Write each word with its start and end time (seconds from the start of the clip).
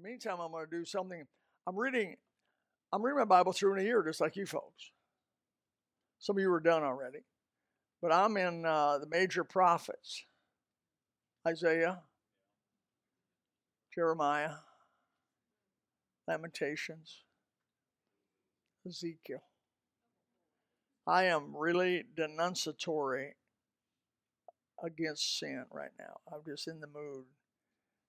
The 0.00 0.08
meantime, 0.08 0.38
I'm 0.40 0.52
going 0.52 0.64
to 0.64 0.70
do 0.70 0.84
something. 0.84 1.26
I'm 1.66 1.76
reading. 1.76 2.16
I'm 2.92 3.02
reading 3.02 3.18
my 3.18 3.24
Bible 3.24 3.52
through 3.52 3.74
in 3.74 3.80
a 3.80 3.82
year, 3.82 4.02
just 4.04 4.20
like 4.20 4.36
you 4.36 4.46
folks. 4.46 4.92
Some 6.20 6.36
of 6.36 6.40
you 6.40 6.52
are 6.52 6.60
done 6.60 6.84
already, 6.84 7.20
but 8.00 8.12
I'm 8.12 8.36
in 8.36 8.64
uh, 8.64 8.98
the 8.98 9.06
major 9.06 9.42
prophets: 9.42 10.24
Isaiah, 11.46 11.98
Jeremiah, 13.92 14.52
Lamentations, 16.28 17.22
Ezekiel. 18.86 19.42
I 21.08 21.24
am 21.24 21.56
really 21.56 22.04
denunciatory 22.16 23.30
against 24.84 25.40
sin 25.40 25.64
right 25.72 25.90
now. 25.98 26.18
I'm 26.32 26.42
just 26.46 26.68
in 26.68 26.78
the 26.80 26.86
mood. 26.86 27.24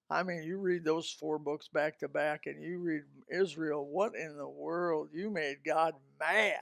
I 0.09 0.23
mean, 0.23 0.43
you 0.43 0.57
read 0.57 0.83
those 0.83 1.09
four 1.11 1.37
books 1.37 1.67
back 1.67 1.99
to 1.99 2.07
back 2.07 2.47
and 2.47 2.63
you 2.63 2.79
read 2.79 3.03
Israel, 3.31 3.85
what 3.85 4.15
in 4.15 4.37
the 4.37 4.47
world? 4.47 5.09
You 5.13 5.29
made 5.29 5.57
God 5.63 5.93
mad. 6.19 6.55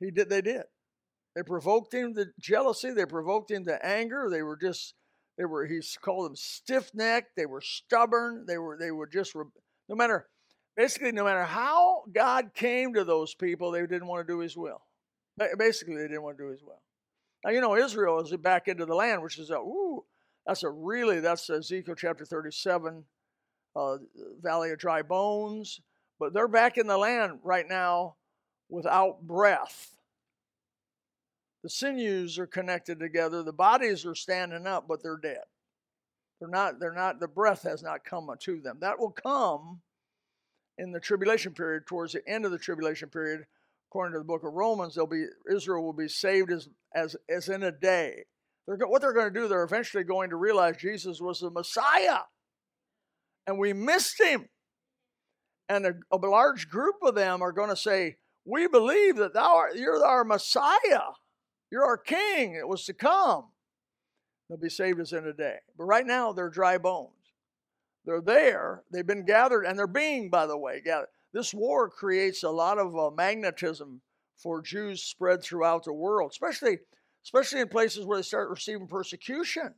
He 0.00 0.10
did 0.10 0.30
they 0.30 0.40
did. 0.40 0.62
They 1.36 1.42
provoked 1.42 1.92
him 1.92 2.14
to 2.14 2.26
jealousy, 2.40 2.92
they 2.92 3.04
provoked 3.04 3.50
him 3.50 3.64
to 3.66 3.84
anger. 3.84 4.28
They 4.30 4.42
were 4.42 4.56
just 4.56 4.94
they 5.36 5.44
were 5.44 5.66
he 5.66 5.80
called 6.00 6.26
them 6.26 6.36
stiff-necked, 6.36 7.36
they 7.36 7.46
were 7.46 7.60
stubborn, 7.60 8.44
they 8.46 8.58
were 8.58 8.78
they 8.78 8.90
were 8.90 9.06
just 9.06 9.34
no 9.34 9.94
matter 9.94 10.26
basically 10.76 11.12
no 11.12 11.24
matter 11.24 11.44
how 11.44 12.04
God 12.12 12.54
came 12.54 12.94
to 12.94 13.04
those 13.04 13.34
people, 13.34 13.70
they 13.70 13.80
didn't 13.82 14.06
want 14.06 14.26
to 14.26 14.32
do 14.32 14.38
his 14.38 14.56
will. 14.56 14.80
Basically, 15.56 15.94
they 15.94 16.08
didn't 16.08 16.22
want 16.22 16.38
to 16.38 16.44
do 16.44 16.50
his 16.50 16.62
will. 16.62 16.80
Now 17.44 17.50
you 17.50 17.60
know 17.60 17.76
Israel 17.76 18.18
is 18.20 18.34
back 18.38 18.66
into 18.66 18.86
the 18.86 18.94
land, 18.94 19.22
which 19.22 19.38
is 19.38 19.50
a 19.50 19.56
ooh, 19.58 20.04
that's 20.48 20.62
a 20.62 20.70
really 20.70 21.20
that's 21.20 21.50
Ezekiel 21.50 21.94
chapter 21.94 22.24
37, 22.24 23.04
uh, 23.76 23.96
Valley 24.40 24.70
of 24.70 24.78
Dry 24.78 25.02
Bones. 25.02 25.80
But 26.18 26.32
they're 26.32 26.48
back 26.48 26.78
in 26.78 26.86
the 26.86 26.96
land 26.96 27.40
right 27.44 27.68
now 27.68 28.16
without 28.70 29.20
breath. 29.20 29.94
The 31.62 31.68
sinews 31.68 32.38
are 32.38 32.46
connected 32.46 32.98
together. 32.98 33.42
The 33.42 33.52
bodies 33.52 34.06
are 34.06 34.14
standing 34.14 34.66
up, 34.66 34.88
but 34.88 35.02
they're 35.02 35.20
dead. 35.22 35.44
They're 36.40 36.48
not. 36.48 36.80
They're 36.80 36.94
not. 36.94 37.20
The 37.20 37.28
breath 37.28 37.64
has 37.64 37.82
not 37.82 38.04
come 38.04 38.30
to 38.40 38.60
them. 38.60 38.78
That 38.80 38.98
will 38.98 39.10
come 39.10 39.82
in 40.78 40.92
the 40.92 41.00
tribulation 41.00 41.52
period, 41.52 41.86
towards 41.86 42.14
the 42.14 42.26
end 42.26 42.46
of 42.46 42.52
the 42.52 42.58
tribulation 42.58 43.10
period, 43.10 43.44
according 43.90 44.14
to 44.14 44.18
the 44.18 44.24
book 44.24 44.44
of 44.44 44.54
Romans, 44.54 44.94
they'll 44.94 45.06
be 45.06 45.26
Israel 45.52 45.84
will 45.84 45.92
be 45.92 46.08
saved 46.08 46.50
as 46.50 46.70
as 46.94 47.16
as 47.28 47.50
in 47.50 47.64
a 47.64 47.72
day. 47.72 48.24
They're 48.68 48.86
what 48.86 49.00
they're 49.00 49.14
going 49.14 49.32
to 49.32 49.40
do. 49.40 49.48
They're 49.48 49.64
eventually 49.64 50.04
going 50.04 50.28
to 50.30 50.36
realize 50.36 50.76
Jesus 50.76 51.20
was 51.20 51.40
the 51.40 51.50
Messiah, 51.50 52.20
and 53.46 53.58
we 53.58 53.72
missed 53.72 54.20
him. 54.20 54.48
And 55.70 55.86
a, 55.86 55.94
a 56.12 56.16
large 56.16 56.68
group 56.68 56.96
of 57.02 57.14
them 57.14 57.40
are 57.40 57.52
going 57.52 57.70
to 57.70 57.76
say, 57.76 58.16
"We 58.44 58.68
believe 58.68 59.16
that 59.16 59.32
thou 59.32 59.56
art, 59.56 59.76
you're 59.76 60.04
our 60.04 60.22
Messiah, 60.22 61.14
you're 61.70 61.84
our 61.84 61.96
King 61.96 62.54
It 62.54 62.68
was 62.68 62.84
to 62.84 62.92
come." 62.92 63.48
They'll 64.48 64.58
be 64.58 64.68
saved 64.68 65.00
as 65.00 65.12
in 65.12 65.26
a 65.26 65.32
day. 65.32 65.56
But 65.76 65.84
right 65.84 66.06
now, 66.06 66.32
they're 66.32 66.50
dry 66.50 66.78
bones. 66.78 67.12
They're 68.04 68.22
there. 68.22 68.82
They've 68.90 69.06
been 69.06 69.26
gathered, 69.26 69.64
and 69.64 69.78
they're 69.78 69.86
being, 69.86 70.30
by 70.30 70.46
the 70.46 70.56
way, 70.56 70.80
gathered. 70.82 71.08
This 71.32 71.52
war 71.52 71.90
creates 71.90 72.42
a 72.42 72.50
lot 72.50 72.78
of 72.78 72.96
uh, 72.98 73.10
magnetism 73.10 74.00
for 74.38 74.62
Jews 74.62 75.02
spread 75.02 75.42
throughout 75.42 75.84
the 75.84 75.92
world, 75.92 76.30
especially 76.32 76.78
especially 77.28 77.60
in 77.60 77.68
places 77.68 78.06
where 78.06 78.16
they 78.16 78.22
start 78.22 78.48
receiving 78.48 78.86
persecution. 78.86 79.74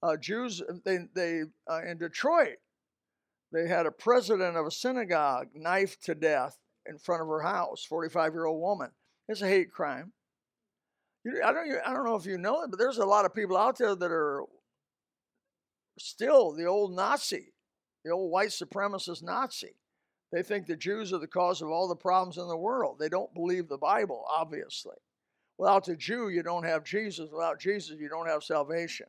Uh, 0.00 0.16
Jews, 0.16 0.62
uh, 0.62 0.74
they, 0.84 0.98
they 1.12 1.42
uh, 1.68 1.80
in 1.82 1.98
Detroit, 1.98 2.58
they 3.52 3.66
had 3.66 3.84
a 3.84 3.90
president 3.90 4.56
of 4.56 4.64
a 4.64 4.70
synagogue 4.70 5.48
knifed 5.54 6.04
to 6.04 6.14
death 6.14 6.56
in 6.88 6.98
front 6.98 7.22
of 7.22 7.26
her 7.26 7.42
house, 7.42 7.84
45 7.84 8.32
year 8.32 8.44
old 8.44 8.60
woman. 8.60 8.90
It's 9.28 9.42
a 9.42 9.48
hate 9.48 9.72
crime. 9.72 10.12
You, 11.24 11.42
I, 11.44 11.52
don't, 11.52 11.68
I 11.84 11.92
don't 11.92 12.04
know 12.04 12.14
if 12.14 12.26
you 12.26 12.38
know 12.38 12.62
it, 12.62 12.70
but 12.70 12.78
there's 12.78 12.98
a 12.98 13.04
lot 13.04 13.24
of 13.24 13.34
people 13.34 13.56
out 13.56 13.78
there 13.78 13.96
that 13.96 14.12
are 14.12 14.44
still 15.98 16.52
the 16.52 16.66
old 16.66 16.94
Nazi, 16.94 17.54
the 18.04 18.12
old 18.12 18.30
white 18.30 18.50
supremacist 18.50 19.24
Nazi. 19.24 19.74
They 20.32 20.44
think 20.44 20.66
the 20.66 20.76
Jews 20.76 21.12
are 21.12 21.18
the 21.18 21.26
cause 21.26 21.60
of 21.60 21.70
all 21.70 21.88
the 21.88 21.96
problems 21.96 22.38
in 22.38 22.46
the 22.46 22.56
world. 22.56 22.98
They 23.00 23.08
don't 23.08 23.34
believe 23.34 23.66
the 23.66 23.78
Bible, 23.78 24.24
obviously. 24.30 24.96
Without 25.58 25.84
the 25.84 25.96
Jew, 25.96 26.28
you 26.28 26.42
don't 26.42 26.64
have 26.64 26.84
Jesus. 26.84 27.30
Without 27.32 27.58
Jesus, 27.58 27.96
you 27.98 28.08
don't 28.08 28.28
have 28.28 28.44
salvation. 28.44 29.06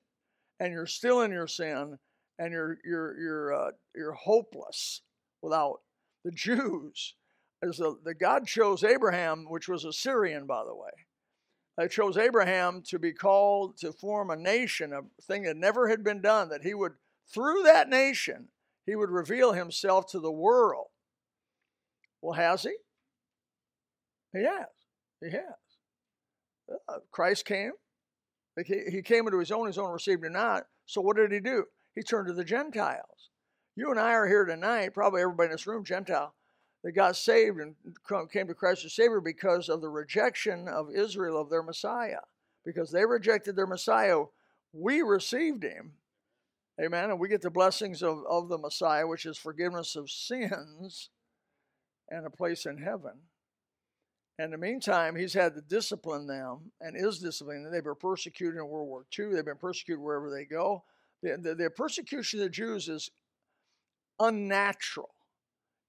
And 0.59 0.71
you're 0.71 0.85
still 0.85 1.21
in 1.21 1.31
your 1.31 1.47
sin 1.47 1.97
and 2.39 2.53
you're, 2.53 2.77
you're, 2.85 3.19
you're, 3.19 3.53
uh, 3.53 3.71
you're 3.95 4.13
hopeless 4.13 5.01
without 5.41 5.79
the 6.23 6.31
Jews. 6.31 7.15
As 7.63 7.77
the, 7.77 7.97
the 8.03 8.13
God 8.13 8.45
chose 8.45 8.83
Abraham, 8.83 9.45
which 9.49 9.67
was 9.67 9.83
a 9.83 9.91
Syrian, 9.91 10.45
by 10.45 10.63
the 10.63 10.75
way. 10.75 10.91
They 11.77 11.87
chose 11.87 12.17
Abraham 12.17 12.81
to 12.87 12.97
be 12.97 13.13
called 13.13 13.77
to 13.79 13.91
form 13.91 14.31
a 14.31 14.35
nation, 14.35 14.93
a 14.93 15.01
thing 15.23 15.43
that 15.43 15.57
never 15.57 15.87
had 15.87 16.03
been 16.03 16.21
done, 16.21 16.49
that 16.49 16.63
he 16.63 16.73
would, 16.73 16.93
through 17.31 17.63
that 17.63 17.87
nation, 17.87 18.47
he 18.85 18.95
would 18.95 19.11
reveal 19.11 19.53
himself 19.53 20.07
to 20.11 20.19
the 20.19 20.31
world. 20.31 20.87
Well, 22.21 22.33
has 22.33 22.63
he? 22.63 22.73
He 24.33 24.43
has. 24.43 24.65
He 25.21 25.31
has. 25.31 25.66
Uh, 26.87 26.99
Christ 27.11 27.45
came. 27.45 27.71
He 28.65 29.01
came 29.03 29.27
into 29.27 29.39
his 29.39 29.51
own, 29.51 29.67
his 29.67 29.77
own 29.77 29.91
received 29.91 30.23
him 30.23 30.33
not. 30.33 30.63
So 30.85 30.99
what 30.99 31.15
did 31.15 31.31
he 31.31 31.39
do? 31.39 31.65
He 31.93 32.01
turned 32.01 32.27
to 32.27 32.33
the 32.33 32.43
Gentiles. 32.43 33.29
You 33.75 33.91
and 33.91 33.99
I 33.99 34.13
are 34.13 34.27
here 34.27 34.45
tonight, 34.45 34.95
probably 34.95 35.21
everybody 35.21 35.47
in 35.47 35.51
this 35.51 35.67
room, 35.67 35.83
Gentile, 35.83 36.33
that 36.83 36.93
got 36.93 37.15
saved 37.15 37.59
and 37.59 37.75
came 38.31 38.47
to 38.47 38.55
Christ 38.55 38.85
as 38.85 38.93
Savior 38.95 39.21
because 39.21 39.69
of 39.69 39.81
the 39.81 39.89
rejection 39.89 40.67
of 40.67 40.89
Israel 40.89 41.39
of 41.39 41.51
their 41.51 41.61
Messiah. 41.61 42.21
Because 42.65 42.91
they 42.91 43.05
rejected 43.05 43.55
their 43.55 43.67
Messiah, 43.67 44.23
we 44.73 45.03
received 45.03 45.63
him. 45.63 45.93
Amen. 46.83 47.11
And 47.11 47.19
we 47.19 47.29
get 47.29 47.41
the 47.41 47.51
blessings 47.51 48.01
of, 48.01 48.23
of 48.27 48.49
the 48.49 48.57
Messiah, 48.57 49.05
which 49.05 49.25
is 49.25 49.37
forgiveness 49.37 49.95
of 49.95 50.09
sins 50.09 51.09
and 52.09 52.25
a 52.25 52.29
place 52.29 52.65
in 52.65 52.77
heaven. 52.77 53.13
In 54.39 54.51
the 54.51 54.57
meantime, 54.57 55.15
he's 55.15 55.33
had 55.33 55.55
to 55.55 55.61
discipline 55.61 56.27
them 56.27 56.71
and 56.79 56.95
is 56.95 57.19
disciplining. 57.19 57.71
They've 57.71 57.83
been 57.83 57.95
persecuted 57.95 58.59
in 58.59 58.67
World 58.67 58.87
War 58.87 59.05
II. 59.17 59.33
They've 59.33 59.43
been 59.43 59.57
persecuted 59.57 60.01
wherever 60.01 60.29
they 60.29 60.45
go. 60.45 60.83
The, 61.23 61.37
the, 61.41 61.55
the 61.55 61.69
persecution 61.71 62.39
of 62.39 62.45
the 62.45 62.49
Jews 62.51 62.87
is 62.87 63.09
unnatural. 64.19 65.09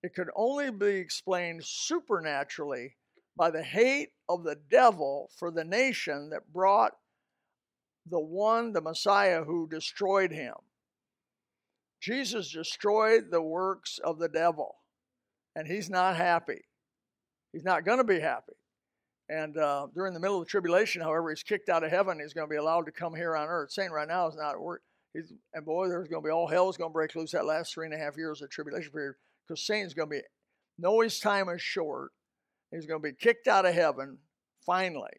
It 0.03 0.15
could 0.15 0.31
only 0.35 0.71
be 0.71 0.97
explained 0.97 1.65
supernaturally 1.65 2.97
by 3.37 3.51
the 3.51 3.63
hate 3.63 4.11
of 4.29 4.45
the 4.45 4.57
devil 4.71 5.31
for 5.39 5.51
the 5.51 5.65
nation 5.65 6.31
that 6.31 6.53
brought 6.53 6.93
the 8.07 8.19
one, 8.19 8.73
the 8.73 8.81
Messiah, 8.81 9.45
who 9.45 9.69
destroyed 9.69 10.33
him. 10.33 10.55
Jesus 12.01 12.51
destroyed 12.51 13.31
the 13.31 13.43
works 13.43 13.99
of 14.03 14.19
the 14.19 14.29
devil 14.29 14.77
and 15.55 15.67
he's 15.67 15.91
not 15.91 16.17
happy. 16.17 16.68
He's 17.59 17.65
not 17.65 17.85
going 17.85 17.99
to 17.99 18.05
be 18.05 18.21
happy. 18.21 18.53
And 19.29 19.59
uh, 19.59 19.89
during 19.93 20.15
the 20.15 20.21
middle 20.21 20.41
of 20.41 20.47
the 20.47 20.49
tribulation, 20.49 21.03
however, 21.03 21.31
he's 21.31 21.43
kicked 21.43 21.69
out 21.69 21.83
of 21.83 21.91
heaven. 21.91 22.21
He's 22.21 22.33
going 22.33 22.47
to 22.47 22.51
be 22.51 22.57
allowed 22.57 22.87
to 22.87 22.93
come 22.93 23.17
here 23.17 23.35
on 23.35 23.49
earth. 23.49 23.73
Satan 23.73 23.91
right 23.91 24.07
now 24.07 24.29
is 24.29 24.37
not 24.37 24.61
work. 24.61 24.81
He's, 25.13 25.33
and 25.53 25.67
boy, 25.67 25.89
there's 25.89 26.07
going 26.07 26.23
to 26.23 26.27
be 26.29 26.31
all 26.31 26.47
hell 26.47 26.71
is 26.71 26.77
going 26.77 26.91
to 26.91 26.95
break 26.95 27.17
loose 27.17 27.33
that 27.33 27.47
last 27.47 27.75
three 27.75 27.85
and 27.85 27.93
a 27.93 27.99
half 27.99 28.17
years 28.17 28.43
of 28.43 28.49
tribulation 28.49 28.93
period 28.93 29.17
because 29.45 29.67
Satan's 29.67 29.93
going 29.93 30.09
to 30.09 30.17
be, 30.19 30.23
know 30.79 31.01
his 31.01 31.19
time 31.19 31.49
is 31.49 31.61
short. 31.61 32.13
He's 32.71 32.87
going 32.87 33.03
to 33.03 33.09
be 33.09 33.17
kicked 33.17 33.49
out 33.49 33.67
of 33.67 33.75
heaven 33.75 34.19
finally. 34.65 35.11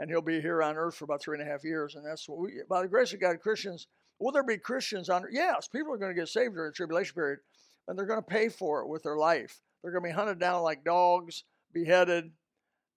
And 0.00 0.10
he'll 0.10 0.20
be 0.20 0.40
here 0.40 0.64
on 0.64 0.74
earth 0.74 0.96
for 0.96 1.04
about 1.04 1.22
three 1.22 1.38
and 1.38 1.46
a 1.46 1.48
half 1.48 1.62
years. 1.62 1.94
And 1.94 2.04
that's 2.04 2.28
what 2.28 2.40
we, 2.40 2.54
by 2.68 2.82
the 2.82 2.88
grace 2.88 3.12
of 3.12 3.20
God, 3.20 3.38
Christians, 3.40 3.86
will 4.18 4.32
there 4.32 4.42
be 4.42 4.58
Christians 4.58 5.08
on 5.08 5.22
Yes, 5.30 5.68
people 5.68 5.92
are 5.92 5.98
going 5.98 6.12
to 6.12 6.20
get 6.20 6.28
saved 6.28 6.54
during 6.56 6.70
the 6.70 6.74
tribulation 6.74 7.14
period 7.14 7.38
and 7.86 7.96
they're 7.96 8.06
going 8.06 8.18
to 8.18 8.28
pay 8.28 8.48
for 8.48 8.80
it 8.80 8.88
with 8.88 9.04
their 9.04 9.16
life. 9.16 9.60
They're 9.82 9.92
going 9.92 10.04
to 10.04 10.08
be 10.10 10.14
hunted 10.14 10.38
down 10.38 10.62
like 10.62 10.84
dogs, 10.84 11.44
beheaded, 11.72 12.30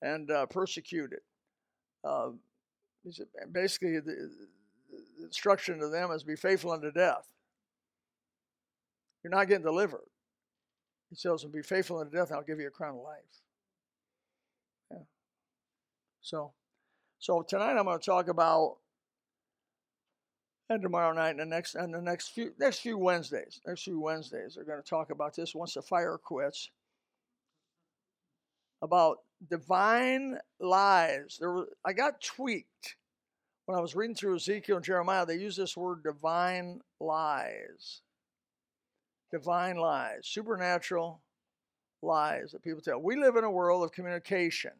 and 0.01 0.29
uh, 0.31 0.45
persecuted. 0.47 1.19
Uh, 2.03 2.29
basically, 3.51 3.99
the, 3.99 4.29
the 5.19 5.25
instruction 5.25 5.79
to 5.79 5.87
them 5.87 6.11
is 6.11 6.23
be 6.23 6.35
faithful 6.35 6.71
unto 6.71 6.91
death. 6.91 7.27
You're 9.23 9.31
not 9.31 9.47
getting 9.47 9.65
delivered. 9.65 10.07
He 11.09 11.15
tells 11.15 11.41
them, 11.41 11.51
be 11.51 11.61
faithful 11.61 11.99
unto 11.99 12.15
death, 12.15 12.29
and 12.29 12.37
I'll 12.37 12.43
give 12.43 12.59
you 12.59 12.67
a 12.67 12.71
crown 12.71 12.95
of 12.95 13.03
life. 13.03 13.19
Yeah. 14.91 14.97
So, 16.21 16.51
so 17.19 17.41
tonight 17.41 17.77
I'm 17.77 17.85
going 17.85 17.99
to 17.99 18.05
talk 18.05 18.27
about 18.27 18.77
and 20.69 20.81
tomorrow 20.81 21.13
night 21.13 21.31
and 21.31 21.39
the 21.39 21.45
next 21.45 21.75
and 21.75 21.93
the 21.93 22.01
next 22.01 22.29
few 22.29 22.51
next 22.59 22.79
few 22.79 22.97
Wednesdays. 22.97 23.61
Next 23.65 23.83
few 23.83 23.99
Wednesdays, 23.99 24.55
they're 24.55 24.63
going 24.63 24.81
to 24.81 24.89
talk 24.89 25.11
about 25.11 25.35
this 25.35 25.53
once 25.53 25.75
the 25.75 25.81
fire 25.81 26.17
quits. 26.17 26.69
About 28.81 29.19
divine 29.49 30.37
lies. 30.59 31.37
There 31.39 31.51
was, 31.51 31.67
I 31.83 31.93
got 31.93 32.21
tweaked 32.21 32.95
when 33.65 33.77
I 33.77 33.81
was 33.81 33.95
reading 33.95 34.15
through 34.15 34.35
Ezekiel 34.35 34.77
and 34.77 34.85
Jeremiah. 34.85 35.25
They 35.25 35.35
use 35.35 35.55
this 35.55 35.75
word 35.75 36.03
divine 36.03 36.81
lies. 36.99 38.01
divine 39.31 39.77
lies, 39.77 40.21
supernatural 40.23 41.21
lies 42.01 42.51
that 42.51 42.63
people 42.63 42.81
tell. 42.81 43.01
We 43.01 43.15
live 43.15 43.35
in 43.35 43.43
a 43.43 43.51
world 43.51 43.83
of 43.83 43.91
communication. 43.91 44.71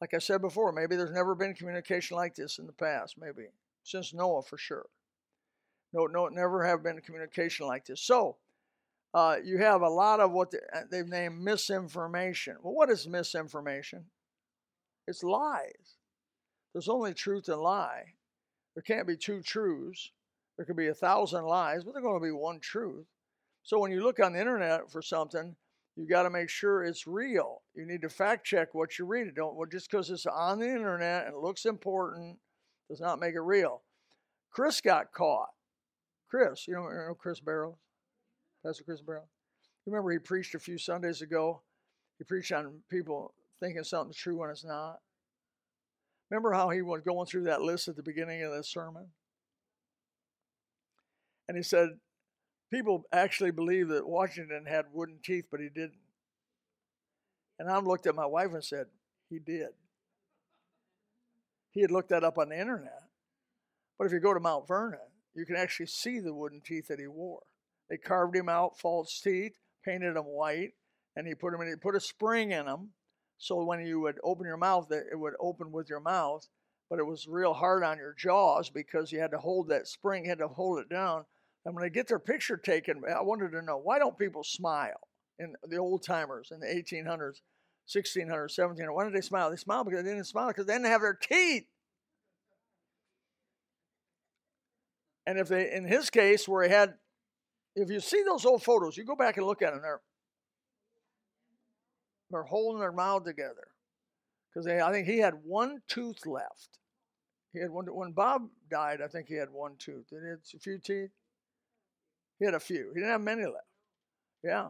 Like 0.00 0.14
I 0.14 0.18
said 0.18 0.40
before, 0.40 0.72
maybe 0.72 0.96
there's 0.96 1.12
never 1.12 1.34
been 1.34 1.54
communication 1.54 2.16
like 2.16 2.34
this 2.34 2.58
in 2.58 2.66
the 2.66 2.72
past, 2.72 3.16
maybe 3.18 3.46
since 3.84 4.12
Noah 4.12 4.42
for 4.42 4.58
sure. 4.58 4.86
No, 5.92 6.06
no, 6.06 6.28
never 6.28 6.64
have 6.66 6.82
been 6.82 7.00
communication 7.00 7.66
like 7.66 7.86
this. 7.86 8.00
So, 8.02 8.36
uh, 9.14 9.36
you 9.42 9.58
have 9.58 9.82
a 9.82 9.88
lot 9.88 10.20
of 10.20 10.32
what 10.32 10.52
uh, 10.74 10.80
they've 10.90 11.06
named 11.06 11.40
misinformation. 11.40 12.56
Well, 12.62 12.74
what 12.74 12.90
is 12.90 13.08
misinformation? 13.08 14.04
It's 15.06 15.22
lies. 15.22 15.96
There's 16.72 16.88
only 16.88 17.14
truth 17.14 17.48
and 17.48 17.60
lie. 17.60 18.04
There 18.74 18.82
can't 18.82 19.06
be 19.06 19.16
two 19.16 19.42
truths. 19.42 20.12
There 20.56 20.66
could 20.66 20.76
be 20.76 20.88
a 20.88 20.94
thousand 20.94 21.44
lies, 21.46 21.84
but 21.84 21.94
there's 21.94 22.04
going 22.04 22.20
to 22.20 22.24
be 22.24 22.32
one 22.32 22.60
truth. 22.60 23.06
So 23.62 23.78
when 23.78 23.90
you 23.90 24.02
look 24.02 24.20
on 24.20 24.34
the 24.34 24.40
internet 24.40 24.90
for 24.90 25.02
something, 25.02 25.56
you 25.96 26.06
got 26.06 26.22
to 26.24 26.30
make 26.30 26.48
sure 26.48 26.84
it's 26.84 27.06
real. 27.06 27.62
You 27.74 27.86
need 27.86 28.02
to 28.02 28.08
fact 28.08 28.46
check 28.46 28.74
what 28.74 28.98
you 28.98 29.04
read. 29.04 29.34
Don't 29.34 29.56
well, 29.56 29.68
just 29.70 29.90
because 29.90 30.10
it's 30.10 30.26
on 30.26 30.60
the 30.60 30.68
internet 30.68 31.26
and 31.26 31.34
it 31.34 31.40
looks 31.40 31.64
important 31.64 32.38
does 32.88 33.00
not 33.00 33.18
make 33.18 33.34
it 33.34 33.40
real. 33.40 33.82
Chris 34.50 34.80
got 34.80 35.12
caught. 35.12 35.48
Chris, 36.28 36.68
you 36.68 36.74
know, 36.74 36.88
you 36.88 37.06
know 37.08 37.14
Chris 37.14 37.40
Barrows? 37.40 37.74
Pastor 38.68 38.84
Chris 38.84 39.00
Brown? 39.00 39.22
You 39.86 39.92
remember 39.92 40.10
he 40.10 40.18
preached 40.18 40.54
a 40.54 40.58
few 40.58 40.76
Sundays 40.76 41.22
ago? 41.22 41.62
He 42.18 42.24
preached 42.24 42.52
on 42.52 42.80
people 42.90 43.32
thinking 43.60 43.82
something's 43.82 44.18
true 44.18 44.36
when 44.36 44.50
it's 44.50 44.62
not. 44.62 44.98
Remember 46.30 46.52
how 46.52 46.68
he 46.68 46.82
was 46.82 47.00
going 47.00 47.24
through 47.24 47.44
that 47.44 47.62
list 47.62 47.88
at 47.88 47.96
the 47.96 48.02
beginning 48.02 48.42
of 48.42 48.52
the 48.52 48.62
sermon? 48.62 49.06
And 51.48 51.56
he 51.56 51.62
said, 51.62 51.98
people 52.70 53.04
actually 53.10 53.52
believe 53.52 53.88
that 53.88 54.06
Washington 54.06 54.66
had 54.66 54.84
wooden 54.92 55.20
teeth, 55.24 55.46
but 55.50 55.60
he 55.60 55.70
didn't. 55.70 55.94
And 57.58 57.70
I 57.70 57.78
looked 57.78 58.06
at 58.06 58.14
my 58.14 58.26
wife 58.26 58.52
and 58.52 58.62
said, 58.62 58.88
he 59.30 59.38
did. 59.38 59.68
He 61.70 61.80
had 61.80 61.90
looked 61.90 62.10
that 62.10 62.22
up 62.22 62.36
on 62.36 62.50
the 62.50 62.60
internet. 62.60 63.04
But 63.96 64.08
if 64.08 64.12
you 64.12 64.20
go 64.20 64.34
to 64.34 64.40
Mount 64.40 64.68
Vernon, 64.68 65.00
you 65.34 65.46
can 65.46 65.56
actually 65.56 65.86
see 65.86 66.20
the 66.20 66.34
wooden 66.34 66.60
teeth 66.60 66.88
that 66.88 67.00
he 67.00 67.06
wore. 67.06 67.40
They 67.88 67.96
carved 67.96 68.36
him 68.36 68.48
out, 68.48 68.78
false 68.78 69.20
teeth, 69.20 69.58
painted 69.84 70.16
them 70.16 70.26
white, 70.26 70.72
and 71.16 71.26
he 71.26 71.34
put 71.34 71.52
them 71.52 71.62
in. 71.62 71.68
He 71.68 71.76
put 71.76 71.96
a 71.96 72.00
spring 72.00 72.52
in 72.52 72.66
them, 72.66 72.90
so 73.38 73.62
when 73.64 73.84
you 73.86 74.00
would 74.00 74.18
open 74.22 74.46
your 74.46 74.56
mouth, 74.56 74.90
it 74.90 75.18
would 75.18 75.34
open 75.40 75.72
with 75.72 75.88
your 75.88 76.00
mouth. 76.00 76.46
But 76.90 76.98
it 76.98 77.06
was 77.06 77.26
real 77.28 77.52
hard 77.52 77.82
on 77.82 77.98
your 77.98 78.14
jaws 78.14 78.70
because 78.70 79.12
you 79.12 79.20
had 79.20 79.32
to 79.32 79.38
hold 79.38 79.68
that 79.68 79.86
spring, 79.86 80.24
you 80.24 80.30
had 80.30 80.38
to 80.38 80.48
hold 80.48 80.78
it 80.78 80.88
down. 80.88 81.24
And 81.64 81.74
when 81.74 81.82
they 81.82 81.90
get 81.90 82.08
their 82.08 82.18
picture 82.18 82.56
taken, 82.56 83.02
I 83.06 83.20
wanted 83.20 83.52
to 83.52 83.62
know 83.62 83.76
why 83.76 83.98
don't 83.98 84.16
people 84.18 84.42
smile 84.42 85.00
in 85.38 85.54
the 85.68 85.76
old 85.76 86.02
timers 86.02 86.50
in 86.50 86.60
the 86.60 86.66
1800s, 86.66 87.40
1600s, 87.86 88.58
1700s? 88.58 88.94
Why 88.94 89.04
did 89.04 89.12
they 89.12 89.20
smile? 89.20 89.50
They 89.50 89.56
smiled 89.56 89.86
because 89.86 90.04
they 90.04 90.10
didn't 90.10 90.24
smile 90.24 90.48
because 90.48 90.66
they 90.66 90.72
didn't 90.74 90.86
have 90.86 91.02
their 91.02 91.18
teeth. 91.20 91.66
And 95.26 95.38
if 95.38 95.48
they, 95.48 95.70
in 95.70 95.84
his 95.84 96.08
case, 96.08 96.48
where 96.48 96.64
he 96.64 96.70
had, 96.70 96.94
if 97.78 97.90
you 97.90 98.00
see 98.00 98.22
those 98.22 98.44
old 98.44 98.62
photos, 98.62 98.96
you 98.96 99.04
go 99.04 99.16
back 99.16 99.36
and 99.36 99.46
look 99.46 99.62
at 99.62 99.72
them. 99.72 99.82
They're 99.82 100.00
they're 102.30 102.42
holding 102.42 102.80
their 102.80 102.92
mouth 102.92 103.24
together 103.24 103.68
because 104.52 104.66
I 104.66 104.92
think 104.92 105.06
he 105.06 105.18
had 105.18 105.34
one 105.44 105.80
tooth 105.88 106.26
left. 106.26 106.78
He 107.52 107.60
had 107.60 107.70
one. 107.70 107.86
When 107.86 108.12
Bob 108.12 108.48
died, 108.70 109.00
I 109.00 109.08
think 109.08 109.28
he 109.28 109.34
had 109.34 109.50
one 109.50 109.76
tooth. 109.78 110.10
Did 110.10 110.22
he 110.22 110.28
have 110.28 110.40
a 110.54 110.58
few 110.58 110.78
teeth? 110.78 111.10
He 112.38 112.44
had 112.44 112.54
a 112.54 112.60
few. 112.60 112.90
He 112.94 113.00
didn't 113.00 113.10
have 113.10 113.20
many 113.20 113.44
left. 113.44 113.66
Yeah. 114.44 114.68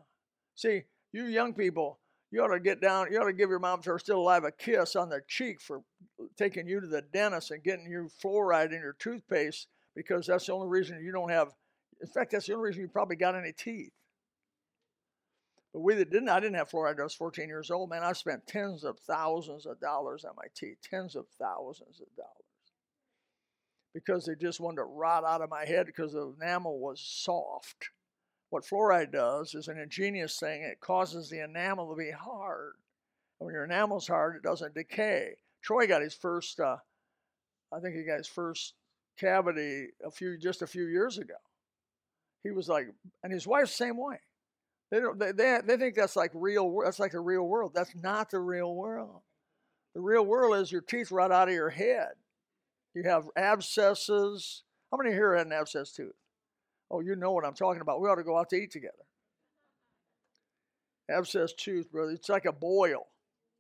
See, 0.55 0.85
you 1.13 1.25
young 1.25 1.53
people, 1.53 1.99
you 2.31 2.43
ought 2.43 2.49
to 2.49 2.61
get 2.61 2.81
down. 2.81 3.09
You 3.11 3.21
ought 3.21 3.27
to 3.27 3.33
give 3.33 3.51
your 3.51 3.59
mom, 3.59 3.81
if 3.81 3.85
they're 3.87 3.99
still 3.99 4.21
alive, 4.21 4.45
a 4.45 4.53
kiss 4.53 4.97
on 4.97 5.09
the 5.09 5.21
cheek 5.29 5.61
for 5.61 5.83
taking 6.37 6.67
you 6.67 6.81
to 6.81 6.87
the 6.87 7.03
dentist 7.03 7.51
and 7.51 7.63
getting 7.63 7.91
you 7.91 8.11
fluoride 8.23 8.73
in 8.73 8.81
your 8.81 8.97
toothpaste 8.99 9.69
because 9.95 10.27
that's 10.27 10.47
the 10.47 10.53
only 10.53 10.69
reason 10.69 11.03
you 11.05 11.13
don't 11.13 11.31
have. 11.31 11.49
In 12.01 12.07
fact, 12.07 12.33
that's 12.33 12.47
the 12.47 12.55
only 12.55 12.69
reason 12.69 12.83
you 12.83 12.89
probably 12.89 13.17
got 13.17 13.35
any 13.35 13.53
teeth. 13.53 13.93
But 15.73 15.81
we 15.81 15.95
that 15.95 16.11
didn't, 16.11 16.29
I 16.29 16.41
didn't 16.41 16.57
have 16.57 16.71
fluoride. 16.71 17.01
I 17.01 17.03
was 17.03 17.15
14 17.15 17.49
years 17.49 17.71
old. 17.71 17.91
Man, 17.91 18.03
I 18.03 18.13
spent 18.13 18.47
tens 18.47 18.85
of 18.85 18.99
thousands 19.01 19.67
of 19.67 19.81
dollars 19.81 20.25
on 20.25 20.33
my 20.37 20.47
teeth, 20.55 20.79
tens 20.83 21.15
of 21.15 21.27
thousands 21.39 22.01
of 22.01 22.07
dollars, 22.17 22.73
because 23.93 24.25
they 24.25 24.35
just 24.35 24.61
wanted 24.61 24.77
to 24.77 24.85
rot 24.85 25.25
out 25.25 25.43
of 25.43 25.51
my 25.51 25.65
head 25.65 25.87
because 25.87 26.13
the 26.13 26.33
enamel 26.41 26.79
was 26.79 27.01
soft. 27.01 27.91
What 28.51 28.65
fluoride 28.65 29.13
does 29.13 29.55
is 29.55 29.69
an 29.69 29.79
ingenious 29.79 30.39
thing. 30.39 30.63
It 30.63 30.81
causes 30.81 31.29
the 31.29 31.45
enamel 31.45 31.91
to 31.91 31.97
be 31.97 32.11
hard. 32.11 32.75
And 33.39 33.47
when 33.47 33.55
your 33.55 33.65
enamel's 33.65 34.09
hard, 34.09 34.37
it 34.37 34.43
doesn't 34.43 34.75
decay. 34.75 35.37
Troy 35.61 35.87
got 35.87 36.01
his 36.01 36.15
first, 36.15 36.59
uh, 36.61 36.79
I 37.73 37.81
think 37.81 37.95
he 37.95 38.05
got 38.05 38.19
his 38.19 38.27
first 38.27 38.75
cavity 39.19 39.89
a 40.03 40.11
few 40.11 40.39
just 40.39 40.63
a 40.63 40.67
few 40.67 40.87
years 40.87 41.19
ago. 41.19 41.35
He 42.49 42.55
was 42.55 42.69
like, 42.69 42.87
and 43.23 43.31
his 43.31 43.47
wife's 43.47 43.75
same 43.75 43.99
way. 43.99 44.17
They 44.91 45.01
don't. 45.01 45.19
They, 45.19 45.33
they, 45.33 45.59
they 45.67 45.77
think 45.77 45.95
that's 45.95 46.17
like 46.17 46.31
real. 46.33 46.81
That's 46.83 46.99
like 46.99 47.13
the 47.13 47.21
real 47.21 47.47
world. 47.47 47.73
That's 47.75 47.95
not 47.95 48.31
the 48.31 48.41
real 48.41 48.75
world. 48.75 49.21
The 49.95 50.01
real 50.01 50.25
world 50.25 50.57
is 50.57 50.73
your 50.73 50.81
teeth 50.81 51.11
right 51.11 51.31
out 51.31 51.49
of 51.49 51.55
your 51.55 51.69
head. 51.69 52.13
You 52.95 53.03
have 53.05 53.29
abscesses. 53.37 54.63
How 54.91 54.97
many 54.97 55.15
here 55.15 55.37
had 55.37 55.47
an 55.47 55.53
abscess 55.53 55.93
tooth? 55.93 56.15
Oh, 56.91 57.01
you 57.01 57.17
know 57.17 57.33
what 57.33 57.45
I'm 57.45 57.53
talking 57.53 57.83
about. 57.83 58.01
We 58.01 58.09
ought 58.09 58.15
to 58.15 58.25
go 58.25 58.39
out 58.39 58.49
to 58.51 58.57
eat 58.57 58.71
together. 58.71 58.95
Abscess 61.11 61.53
tooth, 61.53 61.93
brother. 61.93 62.13
It's 62.13 62.31
like 62.31 62.47
a 62.47 62.53
boil. 62.53 63.09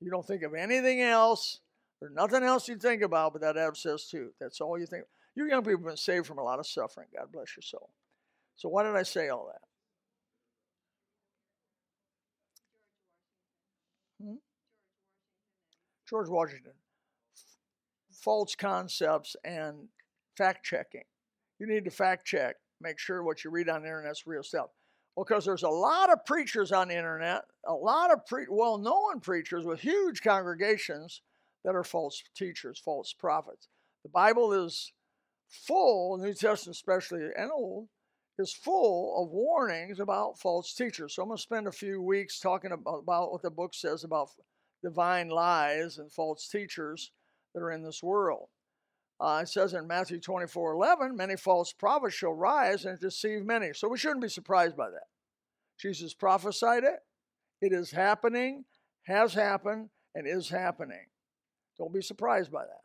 You 0.00 0.10
don't 0.10 0.26
think 0.26 0.42
of 0.44 0.54
anything 0.54 1.02
else. 1.02 1.60
There's 2.00 2.14
nothing 2.14 2.42
else 2.42 2.68
you 2.68 2.76
think 2.76 3.02
about 3.02 3.34
but 3.34 3.42
that 3.42 3.58
abscess 3.58 4.08
tooth. 4.08 4.32
That's 4.40 4.62
all 4.62 4.78
you 4.78 4.86
think. 4.86 5.04
You 5.34 5.46
young 5.46 5.62
people 5.62 5.80
have 5.80 5.86
been 5.88 5.96
saved 5.98 6.26
from 6.26 6.38
a 6.38 6.42
lot 6.42 6.58
of 6.58 6.66
suffering. 6.66 7.08
God 7.14 7.30
bless 7.30 7.54
your 7.54 7.62
soul. 7.62 7.90
So 8.58 8.68
why 8.68 8.82
did 8.82 8.96
I 8.96 9.04
say 9.04 9.28
all 9.28 9.46
that? 9.46 9.60
Hmm? 14.20 14.34
George 16.10 16.28
Washington. 16.28 16.72
False 18.10 18.56
concepts 18.56 19.36
and 19.44 19.88
fact 20.36 20.66
checking. 20.66 21.04
You 21.60 21.68
need 21.68 21.84
to 21.84 21.92
fact 21.92 22.26
check, 22.26 22.56
make 22.80 22.98
sure 22.98 23.22
what 23.22 23.44
you 23.44 23.50
read 23.50 23.68
on 23.68 23.82
the 23.82 23.88
internet 23.88 24.10
is 24.10 24.26
real 24.26 24.42
stuff. 24.42 24.70
Because 25.16 25.44
there's 25.44 25.62
a 25.62 25.68
lot 25.68 26.12
of 26.12 26.26
preachers 26.26 26.72
on 26.72 26.88
the 26.88 26.96
internet, 26.96 27.42
a 27.64 27.72
lot 27.72 28.12
of 28.12 28.26
pre- 28.26 28.46
well 28.50 28.76
known 28.76 29.20
preachers 29.20 29.64
with 29.64 29.80
huge 29.80 30.20
congregations 30.20 31.22
that 31.64 31.76
are 31.76 31.84
false 31.84 32.22
teachers, 32.36 32.80
false 32.84 33.12
prophets. 33.12 33.68
The 34.02 34.10
Bible 34.10 34.52
is 34.52 34.92
full, 35.48 36.18
New 36.18 36.34
Testament 36.34 36.76
especially, 36.76 37.20
and 37.36 37.50
Old, 37.52 37.88
is 38.38 38.52
full 38.52 39.22
of 39.22 39.30
warnings 39.30 40.00
about 40.00 40.38
false 40.38 40.74
teachers. 40.74 41.14
So 41.14 41.22
I'm 41.22 41.28
going 41.28 41.36
to 41.36 41.42
spend 41.42 41.66
a 41.66 41.72
few 41.72 42.00
weeks 42.00 42.40
talking 42.40 42.72
about, 42.72 42.98
about 42.98 43.32
what 43.32 43.42
the 43.42 43.50
book 43.50 43.74
says 43.74 44.04
about 44.04 44.30
divine 44.82 45.28
lies 45.28 45.98
and 45.98 46.12
false 46.12 46.48
teachers 46.48 47.10
that 47.54 47.60
are 47.60 47.72
in 47.72 47.82
this 47.82 48.02
world. 48.02 48.48
Uh, 49.20 49.40
it 49.42 49.48
says 49.48 49.74
in 49.74 49.86
Matthew 49.88 50.20
24 50.20 50.74
11, 50.74 51.16
many 51.16 51.36
false 51.36 51.72
prophets 51.72 52.14
shall 52.14 52.32
rise 52.32 52.84
and 52.84 52.98
deceive 53.00 53.44
many. 53.44 53.72
So 53.72 53.88
we 53.88 53.98
shouldn't 53.98 54.22
be 54.22 54.28
surprised 54.28 54.76
by 54.76 54.90
that. 54.90 55.08
Jesus 55.80 56.14
prophesied 56.14 56.84
it. 56.84 57.00
It 57.60 57.72
is 57.72 57.90
happening, 57.90 58.64
has 59.02 59.34
happened, 59.34 59.90
and 60.14 60.26
is 60.26 60.48
happening. 60.48 61.06
Don't 61.76 61.92
be 61.92 62.02
surprised 62.02 62.52
by 62.52 62.62
that. 62.62 62.82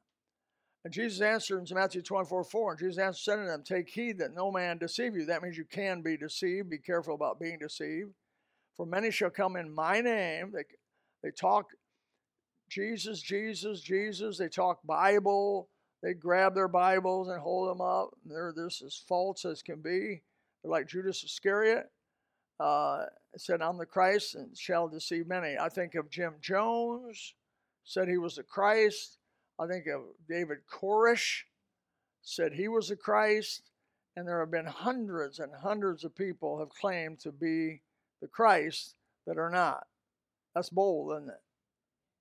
And 0.83 0.93
Jesus 0.93 1.21
answered 1.21 1.69
in 1.69 1.75
Matthew 1.75 2.01
24, 2.01 2.43
4, 2.43 2.71
and 2.71 2.79
Jesus 2.79 2.97
answered 2.97 3.23
said 3.23 3.35
to 3.37 3.45
them, 3.45 3.63
Take 3.63 3.89
heed 3.89 4.17
that 4.17 4.33
no 4.33 4.51
man 4.51 4.77
deceive 4.77 5.15
you. 5.15 5.25
That 5.25 5.41
means 5.41 5.57
you 5.57 5.63
can 5.63 6.01
be 6.01 6.17
deceived. 6.17 6.69
Be 6.69 6.77
careful 6.77 7.15
about 7.15 7.39
being 7.39 7.57
deceived. 7.59 8.11
For 8.75 8.85
many 8.85 9.09
shall 9.09 9.29
come 9.29 9.55
in 9.55 9.73
my 9.73 10.01
name. 10.01 10.51
They, 10.51 10.63
they 11.21 11.31
talk 11.31 11.69
Jesus, 12.69 13.21
Jesus, 13.21 13.81
Jesus. 13.81 14.37
They 14.37 14.49
talk 14.49 14.79
Bible. 14.83 15.69
They 16.01 16.13
grab 16.13 16.53
their 16.53 16.67
Bibles 16.67 17.29
and 17.29 17.39
hold 17.39 17.69
them 17.69 17.79
up. 17.79 18.09
They're 18.25 18.53
this 18.53 18.81
as 18.81 19.01
false 19.07 19.45
as 19.45 19.61
can 19.61 19.79
be. 19.79 20.21
They're 20.61 20.71
like 20.71 20.87
Judas 20.87 21.23
Iscariot. 21.23 21.89
Uh, 22.59 23.05
said, 23.37 23.61
I'm 23.61 23.77
the 23.77 23.85
Christ 23.85 24.35
and 24.35 24.55
shall 24.57 24.87
deceive 24.87 25.27
many. 25.27 25.57
I 25.57 25.69
think 25.69 25.95
of 25.95 26.09
Jim 26.09 26.33
Jones, 26.41 27.33
said 27.83 28.07
he 28.07 28.17
was 28.17 28.35
the 28.35 28.43
Christ. 28.43 29.17
I 29.63 29.67
think 29.67 29.87
of 29.87 30.01
David 30.27 30.57
Koresh 30.69 31.43
said 32.21 32.51
he 32.53 32.67
was 32.67 32.89
the 32.89 32.97
Christ, 32.97 33.71
and 34.15 34.27
there 34.27 34.41
have 34.41 34.51
been 34.51 34.65
hundreds 34.65 35.39
and 35.39 35.51
hundreds 35.53 36.03
of 36.03 36.15
people 36.15 36.59
have 36.59 36.69
claimed 36.69 37.19
to 37.21 37.31
be 37.31 37.81
the 38.21 38.27
Christ 38.27 38.95
that 39.25 39.37
are 39.37 39.49
not. 39.49 39.87
That's 40.53 40.69
bold, 40.69 41.13
isn't 41.13 41.29
it? 41.29 41.41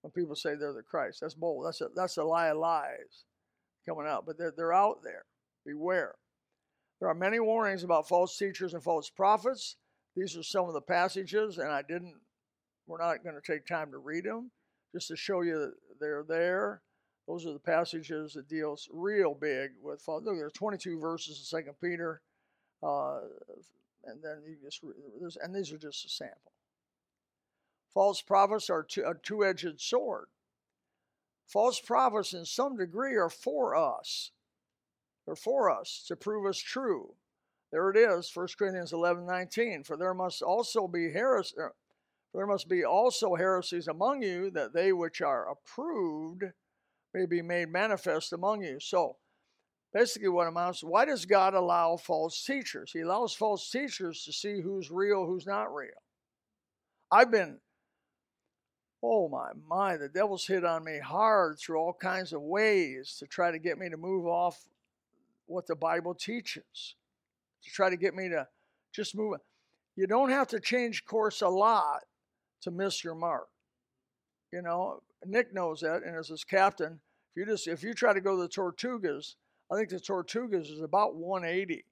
When 0.02 0.12
people 0.12 0.36
say 0.36 0.54
they're 0.54 0.72
the 0.72 0.82
Christ, 0.82 1.18
that's 1.20 1.34
bold. 1.34 1.66
That's 1.66 1.80
a 1.80 1.88
that's 1.94 2.16
a 2.16 2.24
lie 2.24 2.48
of 2.48 2.58
lies 2.58 3.24
coming 3.88 4.06
out. 4.06 4.24
But 4.24 4.38
they're 4.38 4.54
they're 4.56 4.72
out 4.72 5.02
there. 5.02 5.24
Beware. 5.66 6.14
There 7.00 7.08
are 7.08 7.14
many 7.14 7.40
warnings 7.40 7.82
about 7.82 8.08
false 8.08 8.38
teachers 8.38 8.74
and 8.74 8.82
false 8.82 9.10
prophets. 9.10 9.76
these 10.14 10.36
are 10.36 10.44
some 10.44 10.66
of 10.66 10.74
the 10.74 10.80
passages, 10.80 11.58
and 11.58 11.72
I 11.72 11.82
didn't, 11.82 12.14
we're 12.86 13.02
not 13.02 13.24
going 13.24 13.34
to 13.34 13.52
take 13.52 13.66
time 13.66 13.90
to 13.90 13.98
read 13.98 14.24
them, 14.24 14.52
just 14.94 15.08
to 15.08 15.16
show 15.16 15.40
you 15.40 15.58
that 15.58 15.74
they're 15.98 16.24
there. 16.26 16.80
Those 17.26 17.46
are 17.46 17.52
the 17.52 17.58
passages 17.58 18.34
that 18.34 18.48
deals 18.48 18.88
real 18.92 19.34
big 19.34 19.72
with 19.80 20.02
false. 20.02 20.24
Look, 20.24 20.36
there's 20.36 20.52
22 20.52 20.98
verses 20.98 21.38
in 21.38 21.44
Second 21.44 21.74
Peter, 21.80 22.20
uh, 22.82 23.20
and 24.04 24.22
then 24.22 24.42
you 24.46 24.56
just 24.62 24.82
and 25.42 25.54
these 25.54 25.72
are 25.72 25.78
just 25.78 26.04
a 26.04 26.08
sample. 26.08 26.52
False 27.94 28.22
prophets 28.22 28.70
are 28.70 28.86
a 29.04 29.14
two-edged 29.22 29.80
sword. 29.80 30.26
False 31.46 31.78
prophets, 31.80 32.32
in 32.32 32.44
some 32.44 32.76
degree, 32.76 33.14
are 33.16 33.28
for 33.28 33.76
us. 33.76 34.30
They're 35.26 35.36
for 35.36 35.70
us 35.70 36.04
to 36.08 36.16
prove 36.16 36.46
us 36.46 36.58
true. 36.58 37.14
There 37.70 37.90
it 37.90 37.96
is, 37.96 38.30
1 38.34 38.48
Corinthians 38.58 38.92
11 38.92 39.26
19. 39.26 39.84
For 39.84 39.96
there 39.96 40.14
must 40.14 40.42
also 40.42 40.88
be 40.88 41.14
er, 41.14 41.42
there 42.34 42.46
must 42.46 42.68
be 42.68 42.84
also 42.84 43.34
heresies 43.34 43.88
among 43.88 44.22
you, 44.22 44.50
that 44.50 44.72
they 44.72 44.92
which 44.92 45.20
are 45.20 45.50
approved 45.50 46.44
may 47.14 47.26
be 47.26 47.42
made 47.42 47.68
manifest 47.68 48.32
among 48.32 48.62
you. 48.62 48.80
So, 48.80 49.16
basically, 49.92 50.28
what 50.28 50.46
amounts 50.46 50.82
why 50.82 51.04
does 51.04 51.24
God 51.24 51.54
allow 51.54 51.96
false 51.96 52.44
teachers? 52.44 52.90
He 52.92 53.00
allows 53.00 53.34
false 53.34 53.70
teachers 53.70 54.24
to 54.24 54.32
see 54.32 54.60
who's 54.60 54.90
real, 54.90 55.26
who's 55.26 55.46
not 55.46 55.74
real. 55.74 55.90
I've 57.10 57.30
been, 57.30 57.58
oh 59.02 59.28
my, 59.28 59.50
my, 59.68 59.96
the 59.96 60.08
devil's 60.08 60.46
hit 60.46 60.64
on 60.64 60.84
me 60.84 60.98
hard 60.98 61.58
through 61.58 61.78
all 61.78 61.92
kinds 61.92 62.32
of 62.32 62.40
ways 62.40 63.16
to 63.18 63.26
try 63.26 63.50
to 63.50 63.58
get 63.58 63.78
me 63.78 63.90
to 63.90 63.96
move 63.96 64.26
off 64.26 64.64
what 65.46 65.66
the 65.66 65.76
Bible 65.76 66.14
teaches 66.14 66.94
to 67.62 67.70
try 67.70 67.90
to 67.90 67.96
get 67.96 68.14
me 68.14 68.28
to 68.28 68.48
just 68.92 69.14
move. 69.14 69.38
You 69.96 70.06
don't 70.06 70.30
have 70.30 70.48
to 70.48 70.60
change 70.60 71.04
course 71.04 71.42
a 71.42 71.48
lot 71.48 72.04
to 72.62 72.70
miss 72.70 73.04
your 73.04 73.14
mark. 73.14 73.48
You 74.52 74.62
know, 74.62 75.02
Nick 75.26 75.54
knows 75.54 75.80
that, 75.80 76.02
and 76.02 76.16
as 76.16 76.28
his 76.28 76.44
captain, 76.44 77.00
if 77.34 77.40
you 77.40 77.46
just 77.46 77.66
if 77.68 77.82
you 77.82 77.94
try 77.94 78.12
to 78.12 78.20
go 78.20 78.36
to 78.36 78.42
the 78.42 78.48
Tortugas, 78.48 79.34
I 79.70 79.76
think 79.76 79.88
the 79.88 79.96
Tortugas 79.96 80.70
is 80.70 80.80
about 80.80 81.14
180 81.16 81.84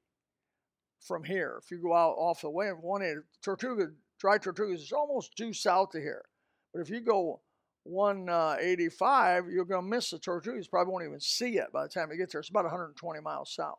from 1.00 1.25
here. 1.25 1.60
If 1.62 1.70
you 1.70 1.78
go 1.78 1.94
out 1.94 2.16
off 2.18 2.42
the 2.42 2.50
way 2.50 2.68
of 2.68 2.80
180, 2.80 3.26
Tortuga, 3.42 3.92
dry 4.18 4.38
Tortugas 4.38 4.75
is 4.75 4.92
almost 4.92 5.34
due 5.37 5.52
south 5.52 5.94
of 5.94 6.02
here. 6.02 6.25
But 6.72 6.80
if 6.80 6.90
you 6.90 7.00
go 7.00 7.40
185, 7.84 9.50
you're 9.50 9.64
going 9.64 9.84
to 9.84 9.88
miss 9.88 10.10
the 10.10 10.18
Tortugas. 10.18 10.68
Probably 10.68 10.92
won't 10.92 11.04
even 11.04 11.20
see 11.20 11.56
it 11.56 11.72
by 11.72 11.84
the 11.84 11.88
time 11.88 12.10
you 12.10 12.18
get 12.18 12.30
there. 12.30 12.40
It's 12.40 12.50
about 12.50 12.64
120 12.64 13.20
miles 13.20 13.54
south. 13.54 13.78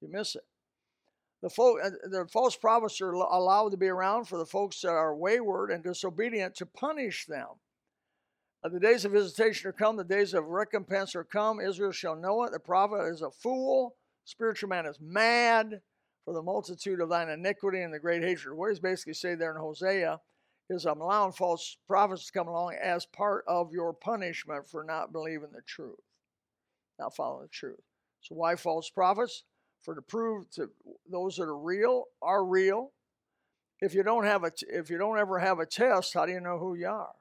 You 0.00 0.08
miss 0.10 0.36
it. 0.36 0.44
The, 1.42 1.50
fo- 1.50 1.80
uh, 1.80 1.90
the 2.04 2.28
false 2.32 2.54
prophets 2.54 3.00
are 3.00 3.10
allowed 3.10 3.70
to 3.70 3.76
be 3.76 3.88
around 3.88 4.26
for 4.26 4.38
the 4.38 4.46
folks 4.46 4.80
that 4.82 4.90
are 4.90 5.16
wayward 5.16 5.72
and 5.72 5.82
disobedient 5.82 6.54
to 6.56 6.66
punish 6.66 7.26
them. 7.26 7.48
The 8.64 8.78
days 8.78 9.04
of 9.04 9.12
visitation 9.12 9.68
are 9.68 9.72
come, 9.72 9.96
the 9.96 10.04
days 10.04 10.34
of 10.34 10.44
recompense 10.44 11.16
are 11.16 11.24
come. 11.24 11.60
Israel 11.60 11.90
shall 11.90 12.14
know 12.14 12.44
it. 12.44 12.52
The 12.52 12.60
prophet 12.60 13.08
is 13.12 13.22
a 13.22 13.30
fool, 13.30 13.96
spiritual 14.24 14.68
man 14.68 14.86
is 14.86 14.98
mad 15.00 15.80
for 16.24 16.32
the 16.32 16.42
multitude 16.42 17.00
of 17.00 17.08
thine 17.08 17.28
iniquity 17.28 17.82
and 17.82 17.92
the 17.92 17.98
great 17.98 18.22
hatred. 18.22 18.56
What 18.56 18.70
he's 18.70 18.78
basically 18.78 19.14
saying 19.14 19.38
there 19.38 19.50
in 19.50 19.60
Hosea 19.60 20.20
is 20.70 20.86
I'm 20.86 21.00
allowing 21.00 21.32
false 21.32 21.76
prophets 21.88 22.26
to 22.26 22.32
come 22.32 22.46
along 22.46 22.76
as 22.80 23.04
part 23.04 23.44
of 23.48 23.72
your 23.72 23.92
punishment 23.92 24.68
for 24.68 24.84
not 24.84 25.12
believing 25.12 25.50
the 25.52 25.62
truth, 25.66 25.98
not 27.00 27.16
following 27.16 27.42
the 27.42 27.48
truth. 27.48 27.80
So 28.20 28.36
why 28.36 28.54
false 28.54 28.88
prophets? 28.88 29.42
for 29.82 29.94
to 29.94 30.02
prove 30.02 30.48
to 30.52 30.70
those 31.10 31.36
that 31.36 31.44
are 31.44 31.58
real 31.58 32.04
are 32.22 32.44
real. 32.44 32.92
If 33.80 33.94
you 33.94 34.02
don't 34.02 34.24
have 34.24 34.44
a 34.44 34.52
if 34.68 34.90
you 34.90 34.98
don't 34.98 35.18
ever 35.18 35.38
have 35.38 35.58
a 35.58 35.66
test, 35.66 36.14
how 36.14 36.26
do 36.26 36.32
you 36.32 36.40
know 36.40 36.58
who 36.58 36.74
you 36.74 36.86
are? 36.86 37.14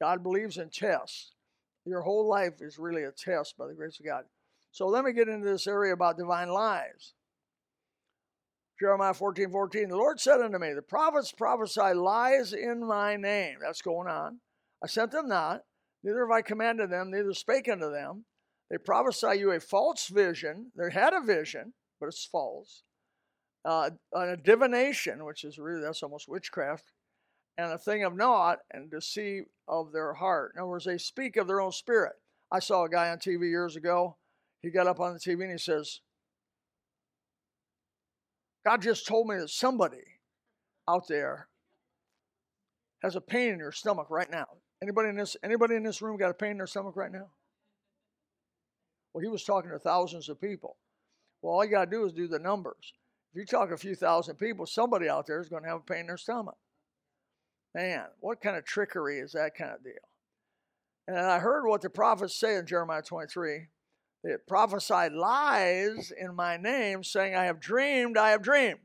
God 0.00 0.22
believes 0.22 0.58
in 0.58 0.70
tests. 0.70 1.32
Your 1.84 2.02
whole 2.02 2.28
life 2.28 2.60
is 2.60 2.78
really 2.78 3.04
a 3.04 3.12
test 3.12 3.56
by 3.56 3.66
the 3.66 3.74
grace 3.74 3.98
of 4.00 4.06
God. 4.06 4.24
So 4.72 4.86
let 4.86 5.04
me 5.04 5.12
get 5.12 5.28
into 5.28 5.48
this 5.48 5.66
area 5.66 5.94
about 5.94 6.18
divine 6.18 6.48
lies. 6.48 7.14
Jeremiah 8.78 9.14
14, 9.14 9.50
14. 9.50 9.88
The 9.88 9.96
Lord 9.96 10.20
said 10.20 10.40
unto 10.40 10.58
me, 10.58 10.74
The 10.74 10.82
prophets 10.82 11.32
prophesy 11.32 11.94
lies 11.94 12.52
in 12.52 12.86
my 12.86 13.16
name. 13.16 13.58
That's 13.62 13.80
going 13.80 14.08
on. 14.08 14.40
I 14.82 14.86
sent 14.86 15.12
them 15.12 15.28
not, 15.28 15.62
neither 16.02 16.26
have 16.26 16.36
I 16.36 16.42
commanded 16.42 16.90
them, 16.90 17.10
neither 17.10 17.32
spake 17.32 17.68
unto 17.68 17.90
them. 17.90 18.26
They 18.70 18.78
prophesy 18.78 19.38
you 19.38 19.52
a 19.52 19.60
false 19.60 20.08
vision. 20.08 20.72
They 20.76 20.92
had 20.92 21.14
a 21.14 21.20
vision, 21.20 21.72
but 21.98 22.08
it's 22.08 22.26
false. 22.26 22.82
Uh, 23.64 23.90
a 24.14 24.36
divination, 24.36 25.24
which 25.24 25.44
is 25.44 25.58
really 25.58 25.80
that's 25.80 26.02
almost 26.02 26.28
witchcraft, 26.28 26.92
and 27.58 27.72
a 27.72 27.78
thing 27.78 28.04
of 28.04 28.14
naught, 28.14 28.58
and 28.70 28.90
deceit 28.90 29.44
of 29.68 29.92
their 29.92 30.14
heart. 30.14 30.52
In 30.54 30.60
other 30.60 30.68
words, 30.68 30.84
they 30.84 30.98
speak 30.98 31.36
of 31.36 31.46
their 31.46 31.60
own 31.60 31.72
spirit. 31.72 32.12
I 32.50 32.60
saw 32.60 32.84
a 32.84 32.88
guy 32.88 33.10
on 33.10 33.18
TV 33.18 33.48
years 33.48 33.76
ago. 33.76 34.16
He 34.62 34.70
got 34.70 34.86
up 34.86 35.00
on 35.00 35.14
the 35.14 35.18
TV 35.18 35.42
and 35.42 35.52
he 35.52 35.58
says, 35.58 36.00
God 38.64 38.82
just 38.82 39.06
told 39.06 39.28
me 39.28 39.36
that 39.38 39.50
somebody 39.50 40.02
out 40.88 41.08
there 41.08 41.48
has 43.02 43.16
a 43.16 43.20
pain 43.20 43.52
in 43.52 43.58
your 43.58 43.72
stomach 43.72 44.08
right 44.10 44.30
now. 44.30 44.46
Anybody 44.82 45.08
in 45.08 45.16
this 45.16 45.36
anybody 45.42 45.76
in 45.76 45.82
this 45.82 46.02
room 46.02 46.16
got 46.16 46.30
a 46.30 46.34
pain 46.34 46.52
in 46.52 46.58
their 46.58 46.66
stomach 46.66 46.96
right 46.96 47.12
now? 47.12 47.30
Well, 49.12 49.22
he 49.22 49.28
was 49.28 49.44
talking 49.44 49.70
to 49.70 49.78
thousands 49.78 50.28
of 50.28 50.40
people. 50.40 50.76
Well, 51.40 51.54
all 51.54 51.64
you 51.64 51.70
got 51.70 51.86
to 51.86 51.90
do 51.90 52.04
is 52.04 52.12
do 52.12 52.28
the 52.28 52.38
numbers. 52.38 52.92
If 53.32 53.38
you 53.38 53.46
talk 53.46 53.70
a 53.70 53.76
few 53.76 53.94
thousand 53.94 54.36
people, 54.36 54.66
somebody 54.66 55.08
out 55.08 55.26
there 55.26 55.40
is 55.40 55.48
to 55.48 55.60
have 55.64 55.78
a 55.78 55.80
pain 55.80 56.00
in 56.00 56.06
their 56.08 56.16
stomach. 56.16 56.56
Man, 57.76 58.06
what 58.20 58.40
kind 58.40 58.56
of 58.56 58.64
trickery 58.64 59.18
is 59.18 59.32
that 59.32 59.54
kind 59.54 59.72
of 59.72 59.84
deal? 59.84 59.92
And 61.06 61.18
I 61.18 61.38
heard 61.38 61.66
what 61.66 61.82
the 61.82 61.90
prophets 61.90 62.34
say 62.34 62.56
in 62.56 62.66
Jeremiah 62.66 63.02
23. 63.02 63.66
They 64.24 64.30
prophesied 64.48 65.12
lies 65.12 66.10
in 66.18 66.34
my 66.34 66.56
name, 66.56 67.04
saying, 67.04 67.34
I 67.36 67.44
have 67.44 67.60
dreamed, 67.60 68.16
I 68.16 68.30
have 68.30 68.40
dreamed. 68.40 68.80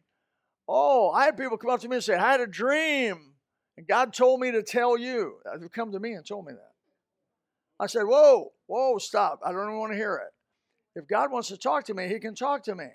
Oh, 0.67 1.09
I 1.11 1.23
had 1.23 1.37
people 1.37 1.57
come 1.57 1.71
up 1.71 1.79
to 1.79 1.87
me 1.87 1.95
and 1.95 2.03
say, 2.03 2.15
I 2.15 2.31
had 2.33 2.41
a 2.41 2.47
dream, 2.47 3.35
and 3.77 3.87
God 3.87 4.11
told 4.11 4.41
me 4.41 4.51
to 4.51 4.61
tell 4.61 4.97
you. 4.97 5.37
Uh, 5.49 5.57
They've 5.57 5.71
come 5.71 5.93
to 5.93 5.99
me 5.99 6.11
and 6.11 6.25
told 6.25 6.45
me 6.45 6.51
that. 6.51 6.73
I 7.79 7.87
said, 7.87 8.03
Whoa, 8.03 8.51
whoa, 8.67 8.97
stop. 8.97 9.39
I 9.45 9.53
don't 9.53 9.67
even 9.69 9.79
want 9.79 9.93
to 9.93 9.97
hear 9.97 10.15
it. 10.15 10.99
If 10.99 11.07
God 11.07 11.31
wants 11.31 11.47
to 11.47 11.57
talk 11.57 11.85
to 11.85 11.93
me, 11.93 12.09
He 12.09 12.19
can 12.19 12.35
talk 12.35 12.63
to 12.63 12.75
me. 12.75 12.87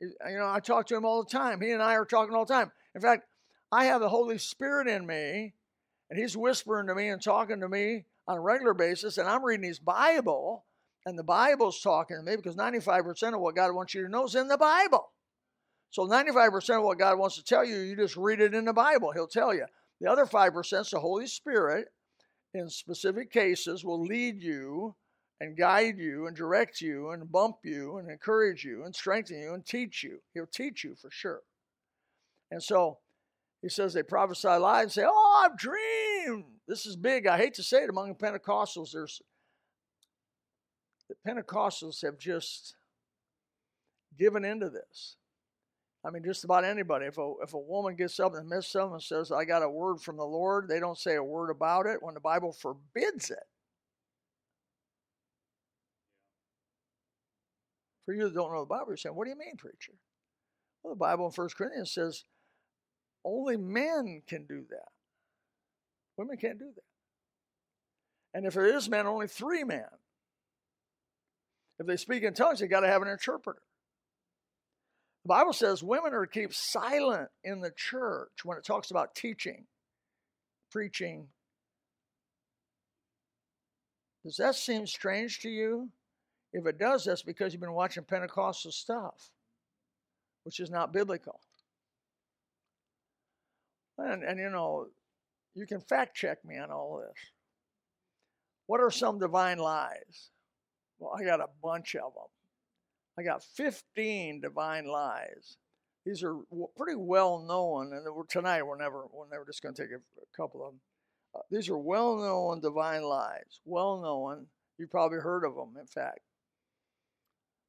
You 0.00 0.38
know, 0.38 0.50
I 0.50 0.58
talk 0.58 0.88
to 0.88 0.96
Him 0.96 1.04
all 1.04 1.22
the 1.22 1.30
time. 1.30 1.60
He 1.60 1.70
and 1.70 1.80
I 1.82 1.94
are 1.94 2.04
talking 2.04 2.34
all 2.34 2.44
the 2.44 2.52
time. 2.52 2.72
In 2.96 3.00
fact, 3.00 3.26
I 3.72 3.84
have 3.84 4.00
the 4.00 4.08
Holy 4.08 4.38
Spirit 4.38 4.88
in 4.88 5.06
me, 5.06 5.54
and 6.10 6.18
He's 6.18 6.36
whispering 6.36 6.88
to 6.88 6.94
me 6.94 7.08
and 7.08 7.22
talking 7.22 7.60
to 7.60 7.68
me 7.68 8.04
on 8.26 8.36
a 8.36 8.40
regular 8.40 8.74
basis, 8.74 9.18
and 9.18 9.28
I'm 9.28 9.44
reading 9.44 9.66
His 9.66 9.78
Bible, 9.78 10.64
and 11.06 11.18
the 11.18 11.24
Bible's 11.24 11.80
talking 11.80 12.16
to 12.16 12.22
me 12.22 12.36
because 12.36 12.56
95% 12.56 13.34
of 13.34 13.40
what 13.40 13.56
God 13.56 13.74
wants 13.74 13.94
you 13.94 14.02
to 14.02 14.08
know 14.08 14.24
is 14.24 14.34
in 14.34 14.48
the 14.48 14.58
Bible. 14.58 15.10
So 15.90 16.06
95% 16.06 16.78
of 16.78 16.84
what 16.84 16.98
God 16.98 17.18
wants 17.18 17.36
to 17.36 17.44
tell 17.44 17.64
you, 17.64 17.78
you 17.78 17.96
just 17.96 18.16
read 18.16 18.40
it 18.40 18.54
in 18.54 18.64
the 18.64 18.72
Bible. 18.72 19.12
He'll 19.12 19.26
tell 19.26 19.54
you. 19.54 19.66
The 20.00 20.10
other 20.10 20.24
5% 20.24 20.80
is 20.80 20.90
the 20.90 21.00
Holy 21.00 21.26
Spirit, 21.26 21.88
in 22.54 22.68
specific 22.68 23.30
cases, 23.32 23.84
will 23.84 24.02
lead 24.02 24.42
you 24.42 24.94
and 25.40 25.56
guide 25.56 25.98
you 25.98 26.26
and 26.26 26.36
direct 26.36 26.80
you 26.80 27.10
and 27.10 27.30
bump 27.30 27.56
you 27.64 27.96
and 27.96 28.10
encourage 28.10 28.64
you 28.64 28.84
and 28.84 28.94
strengthen 28.94 29.40
you 29.40 29.54
and 29.54 29.64
teach 29.64 30.02
you. 30.02 30.20
He'll 30.34 30.46
teach 30.46 30.84
you 30.84 30.94
for 30.94 31.10
sure. 31.10 31.40
And 32.50 32.62
so 32.62 32.98
he 33.62 33.68
says 33.68 33.92
they 33.92 34.02
prophesy 34.02 34.48
lies 34.48 34.84
and 34.84 34.92
say, 34.92 35.04
Oh, 35.06 35.44
I've 35.44 35.58
dreamed. 35.58 36.44
This 36.66 36.86
is 36.86 36.96
big. 36.96 37.26
I 37.26 37.36
hate 37.36 37.54
to 37.54 37.62
say 37.62 37.82
it 37.82 37.90
among 37.90 38.08
the 38.08 38.14
Pentecostals. 38.14 38.92
There's 38.92 39.20
the 41.08 41.16
Pentecostals 41.28 42.02
have 42.02 42.18
just 42.18 42.76
given 44.18 44.44
into 44.44 44.70
this. 44.70 45.16
I 46.04 46.10
mean, 46.10 46.22
just 46.24 46.44
about 46.44 46.64
anybody. 46.64 47.06
If 47.06 47.18
a, 47.18 47.32
if 47.42 47.52
a 47.52 47.58
woman 47.58 47.94
gets 47.94 48.18
up 48.20 48.32
in 48.32 48.38
the 48.38 48.54
midst 48.54 48.74
of 48.74 48.88
them 48.88 48.94
and 48.94 49.02
says, 49.02 49.30
I 49.30 49.44
got 49.44 49.62
a 49.62 49.68
word 49.68 50.00
from 50.00 50.16
the 50.16 50.24
Lord, 50.24 50.66
they 50.68 50.80
don't 50.80 50.96
say 50.96 51.16
a 51.16 51.22
word 51.22 51.50
about 51.50 51.86
it 51.86 52.02
when 52.02 52.14
the 52.14 52.20
Bible 52.20 52.52
forbids 52.52 53.30
it. 53.30 53.38
For 58.06 58.14
you 58.14 58.24
that 58.24 58.34
don't 58.34 58.52
know 58.52 58.60
the 58.60 58.66
Bible, 58.66 58.86
you're 58.88 58.96
saying, 58.96 59.14
What 59.14 59.24
do 59.24 59.30
you 59.30 59.38
mean, 59.38 59.56
preacher? 59.58 59.92
Well, 60.82 60.94
the 60.94 60.98
Bible 60.98 61.26
in 61.26 61.32
1 61.32 61.48
Corinthians 61.56 61.92
says 61.92 62.24
only 63.24 63.56
men 63.56 64.22
can 64.26 64.46
do 64.46 64.64
that. 64.70 64.88
Women 66.16 66.36
can't 66.36 66.58
do 66.58 66.70
that. 66.74 66.82
And 68.34 68.46
if 68.46 68.54
there 68.54 68.76
is 68.76 68.88
men, 68.88 69.06
only 69.06 69.26
three 69.26 69.64
men. 69.64 69.86
If 71.78 71.86
they 71.86 71.96
speak 71.96 72.22
in 72.22 72.34
tongues, 72.34 72.60
they 72.60 72.66
got 72.66 72.80
to 72.80 72.88
have 72.88 73.02
an 73.02 73.08
interpreter. 73.08 73.62
The 75.24 75.28
Bible 75.28 75.52
says 75.52 75.82
women 75.82 76.14
are 76.14 76.26
to 76.26 76.30
keep 76.30 76.54
silent 76.54 77.28
in 77.44 77.60
the 77.60 77.72
church 77.74 78.44
when 78.44 78.56
it 78.56 78.64
talks 78.64 78.90
about 78.90 79.14
teaching, 79.14 79.66
preaching. 80.70 81.28
Does 84.24 84.36
that 84.36 84.54
seem 84.54 84.86
strange 84.86 85.40
to 85.40 85.48
you? 85.48 85.90
If 86.52 86.66
it 86.66 86.78
does, 86.78 87.04
that's 87.04 87.22
because 87.22 87.52
you've 87.52 87.60
been 87.60 87.72
watching 87.72 88.04
Pentecostal 88.04 88.72
stuff, 88.72 89.30
which 90.44 90.60
is 90.60 90.70
not 90.70 90.92
biblical. 90.92 91.40
And, 94.00 94.22
and 94.22 94.38
you 94.38 94.50
know, 94.50 94.86
you 95.54 95.66
can 95.66 95.80
fact 95.80 96.16
check 96.16 96.44
me 96.44 96.58
on 96.58 96.70
all 96.70 97.00
this. 97.00 97.16
What 98.66 98.80
are 98.80 98.90
some 98.90 99.18
divine 99.18 99.58
lies? 99.58 100.30
Well, 100.98 101.12
I 101.18 101.24
got 101.24 101.40
a 101.40 101.48
bunch 101.62 101.94
of 101.96 102.14
them. 102.14 102.28
I 103.18 103.22
got 103.22 103.42
15 103.42 104.40
divine 104.40 104.86
lies. 104.86 105.56
These 106.06 106.22
are 106.22 106.36
pretty 106.76 106.96
well 106.96 107.40
known, 107.40 107.92
and 107.92 108.06
tonight 108.28 108.62
we're 108.62 108.78
never 108.78 109.04
we're 109.12 109.28
never 109.30 109.44
just 109.44 109.62
going 109.62 109.74
to 109.74 109.82
take 109.82 109.90
a, 109.92 110.36
couple 110.36 110.64
of 110.64 110.72
them. 110.72 110.80
Uh, 111.34 111.40
these 111.50 111.68
are 111.68 111.76
well 111.76 112.16
known 112.16 112.60
divine 112.60 113.02
lies, 113.02 113.60
well 113.64 114.00
known. 114.00 114.46
You've 114.78 114.90
probably 114.90 115.18
heard 115.18 115.44
of 115.44 115.54
them, 115.54 115.74
in 115.78 115.86
fact. 115.86 116.20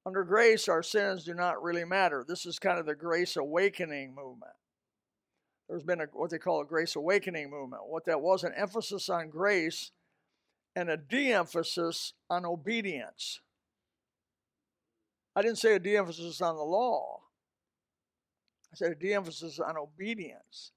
Under 0.06 0.24
grace, 0.24 0.70
our 0.70 0.82
sins 0.82 1.26
do 1.26 1.34
not 1.34 1.62
really 1.62 1.84
matter. 1.84 2.24
This 2.26 2.46
is 2.46 2.58
kind 2.58 2.80
of 2.80 2.86
the 2.86 2.96
grace 2.96 3.36
awakening 3.36 4.16
movement. 4.16 4.54
There's 5.72 5.84
been 5.84 6.02
a, 6.02 6.08
what 6.12 6.30
they 6.30 6.38
call 6.38 6.60
a 6.60 6.66
grace 6.66 6.98
awakening 6.98 7.50
movement. 7.50 7.84
What 7.88 8.04
that 8.04 8.20
was 8.20 8.44
an 8.44 8.52
emphasis 8.58 9.08
on 9.08 9.30
grace 9.30 9.92
and 10.76 10.90
a 10.90 10.98
de 10.98 11.32
emphasis 11.32 12.12
on 12.30 12.46
obedience. 12.46 13.40
I 15.34 15.42
didn't 15.42 15.60
say 15.60 15.76
a 15.76 15.80
de 15.80 15.96
emphasis 15.96 16.42
on 16.42 16.58
the 16.58 16.62
law, 16.62 17.22
I 18.74 18.76
said 18.76 18.92
a 18.92 18.96
de 18.96 19.14
emphasis 19.14 19.62
on 19.62 19.78
obedience. 19.78 20.74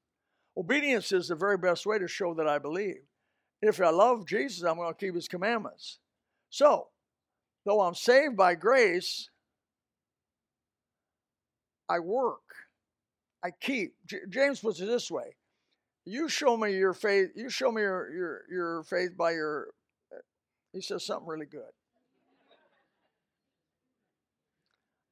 Obedience 0.57 1.11
is 1.11 1.27
the 1.27 1.35
very 1.35 1.59
best 1.59 1.87
way 1.87 1.99
to 1.99 2.07
show 2.07 2.33
that 2.35 2.47
I 2.47 2.61
believe. 2.61 3.03
If 3.61 3.81
I 3.81 3.91
love 3.91 4.29
Jesus, 4.29 4.63
I'm 4.63 4.77
going 4.77 4.95
to 4.95 4.99
keep 4.99 5.17
his 5.17 5.27
commandments. 5.27 5.99
So, 6.51 6.87
though 7.67 7.81
I'm 7.81 7.97
saved 7.97 8.37
by 8.37 8.55
grace, 8.55 9.29
I 11.89 11.99
work. 11.99 12.43
I 13.45 13.51
keep. 13.51 13.95
J- 14.07 14.27
James 14.29 14.61
puts 14.61 14.81
it 14.81 14.87
this 14.87 15.11
way 15.11 15.37
you 16.07 16.29
show 16.29 16.57
me 16.57 16.77
your 16.77 16.93
faith 16.93 17.31
you 17.35 17.49
show 17.49 17.73
me 17.73 17.81
your, 17.81 18.13
your, 18.13 18.43
your 18.51 18.83
faith 18.83 19.17
by 19.17 19.33
your 19.33 19.69
he 20.75 20.81
says 20.81 21.07
something 21.07 21.29
really 21.29 21.47
good. 21.47 21.71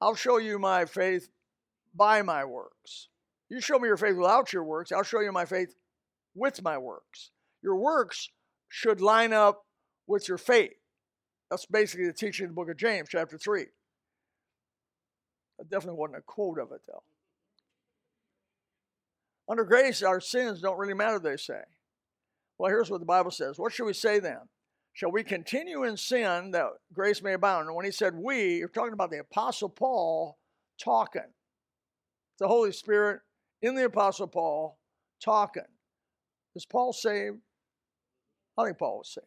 I'll 0.00 0.16
show 0.16 0.38
you 0.38 0.58
my 0.58 0.84
faith 0.84 1.30
by 1.94 2.22
my 2.22 2.44
works. 2.44 3.08
You 3.48 3.60
show 3.60 3.78
me 3.78 3.86
your 3.86 3.96
faith 3.96 4.16
without 4.16 4.52
your 4.52 4.64
works, 4.64 4.90
I'll 4.90 5.04
show 5.04 5.20
you 5.20 5.30
my 5.30 5.44
faith 5.44 5.76
with 6.34 6.62
my 6.62 6.76
works. 6.76 7.30
Your 7.62 7.76
works 7.76 8.28
should 8.68 9.00
line 9.00 9.32
up 9.32 9.64
with 10.08 10.28
your 10.28 10.38
faith. 10.38 10.72
That's 11.48 11.66
basically 11.66 12.06
the 12.06 12.12
teaching 12.12 12.46
of 12.46 12.50
the 12.50 12.54
book 12.54 12.70
of 12.70 12.76
James, 12.76 13.08
chapter 13.08 13.38
3. 13.38 13.66
That 15.58 15.70
definitely 15.70 16.00
wasn't 16.00 16.18
a 16.18 16.22
quote 16.22 16.58
of 16.58 16.72
it, 16.72 16.80
though. 16.88 17.04
Under 19.48 19.64
grace, 19.64 20.02
our 20.02 20.20
sins 20.20 20.60
don't 20.60 20.78
really 20.78 20.94
matter, 20.94 21.18
they 21.18 21.36
say. 21.36 21.60
Well, 22.58 22.70
here's 22.70 22.90
what 22.90 23.00
the 23.00 23.06
Bible 23.06 23.30
says. 23.30 23.58
What 23.58 23.72
should 23.72 23.86
we 23.86 23.92
say 23.92 24.18
then? 24.18 24.38
Shall 24.92 25.10
we 25.10 25.24
continue 25.24 25.84
in 25.84 25.96
sin 25.96 26.50
that 26.52 26.66
grace 26.92 27.22
may 27.22 27.32
abound? 27.32 27.66
And 27.66 27.74
when 27.74 27.86
he 27.86 27.90
said 27.90 28.14
we, 28.14 28.56
you're 28.56 28.68
talking 28.68 28.92
about 28.92 29.10
the 29.10 29.20
Apostle 29.20 29.68
Paul 29.68 30.38
talking. 30.78 31.32
The 32.38 32.48
Holy 32.48 32.72
Spirit 32.72 33.20
in 33.62 33.74
the 33.74 33.84
Apostle 33.84 34.26
Paul 34.26 34.78
talking. 35.22 35.62
Is 36.54 36.66
Paul 36.66 36.92
saved? 36.92 37.38
I 38.58 38.66
think 38.66 38.78
Paul 38.78 38.98
was 38.98 39.14
saved. 39.14 39.26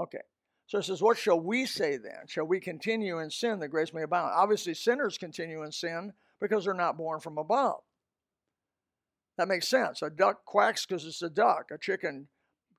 Okay. 0.00 0.22
So 0.66 0.78
it 0.78 0.84
says, 0.84 1.00
What 1.00 1.16
shall 1.16 1.40
we 1.40 1.64
say 1.64 1.96
then? 1.96 2.26
Shall 2.26 2.46
we 2.46 2.60
continue 2.60 3.20
in 3.20 3.30
sin 3.30 3.58
that 3.60 3.68
grace 3.68 3.94
may 3.94 4.02
abound? 4.02 4.32
Obviously, 4.34 4.74
sinners 4.74 5.16
continue 5.16 5.62
in 5.62 5.72
sin 5.72 6.12
because 6.40 6.64
they're 6.64 6.74
not 6.74 6.98
born 6.98 7.20
from 7.20 7.38
above. 7.38 7.80
That 9.38 9.48
makes 9.48 9.68
sense. 9.68 10.02
A 10.02 10.10
duck 10.10 10.44
quacks 10.44 10.84
because 10.84 11.06
it's 11.06 11.22
a 11.22 11.30
duck. 11.30 11.70
A 11.72 11.78
chicken 11.78 12.26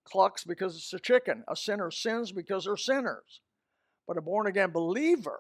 clucks 0.03 0.43
because 0.43 0.75
it's 0.75 0.93
a 0.93 0.99
chicken. 0.99 1.43
A 1.47 1.55
sinner 1.55 1.89
sins 1.89 2.33
because 2.33 2.65
they're 2.65 2.77
sinners. 2.77 3.39
But 4.05 4.17
a 4.17 4.21
born 4.21 4.45
again 4.45 4.71
believer 4.71 5.39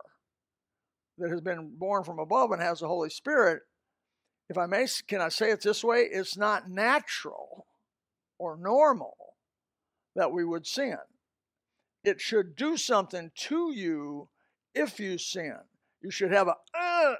that 1.17 1.29
has 1.29 1.41
been 1.41 1.73
born 1.77 2.05
from 2.05 2.19
above 2.19 2.51
and 2.51 2.61
has 2.61 2.79
the 2.79 2.87
Holy 2.87 3.09
Spirit, 3.09 3.63
if 4.49 4.57
I 4.57 4.65
may, 4.65 4.87
can 5.07 5.19
I 5.19 5.29
say 5.29 5.51
it 5.51 5.61
this 5.61 5.83
way? 5.83 6.07
It's 6.09 6.37
not 6.37 6.69
natural 6.69 7.65
or 8.37 8.57
normal 8.57 9.15
that 10.15 10.31
we 10.31 10.45
would 10.45 10.65
sin. 10.65 10.97
It 12.05 12.21
should 12.21 12.55
do 12.55 12.77
something 12.77 13.31
to 13.35 13.73
you 13.73 14.29
if 14.73 14.99
you 14.99 15.17
sin. 15.17 15.57
You 16.01 16.11
should 16.11 16.31
have 16.31 16.47
a, 16.47 16.55
uh, 16.73 17.15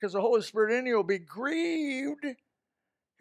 because 0.00 0.14
the 0.14 0.20
Holy 0.22 0.40
Spirit 0.40 0.78
in 0.78 0.86
you 0.86 0.96
will 0.96 1.02
be 1.04 1.18
grieved. 1.18 2.24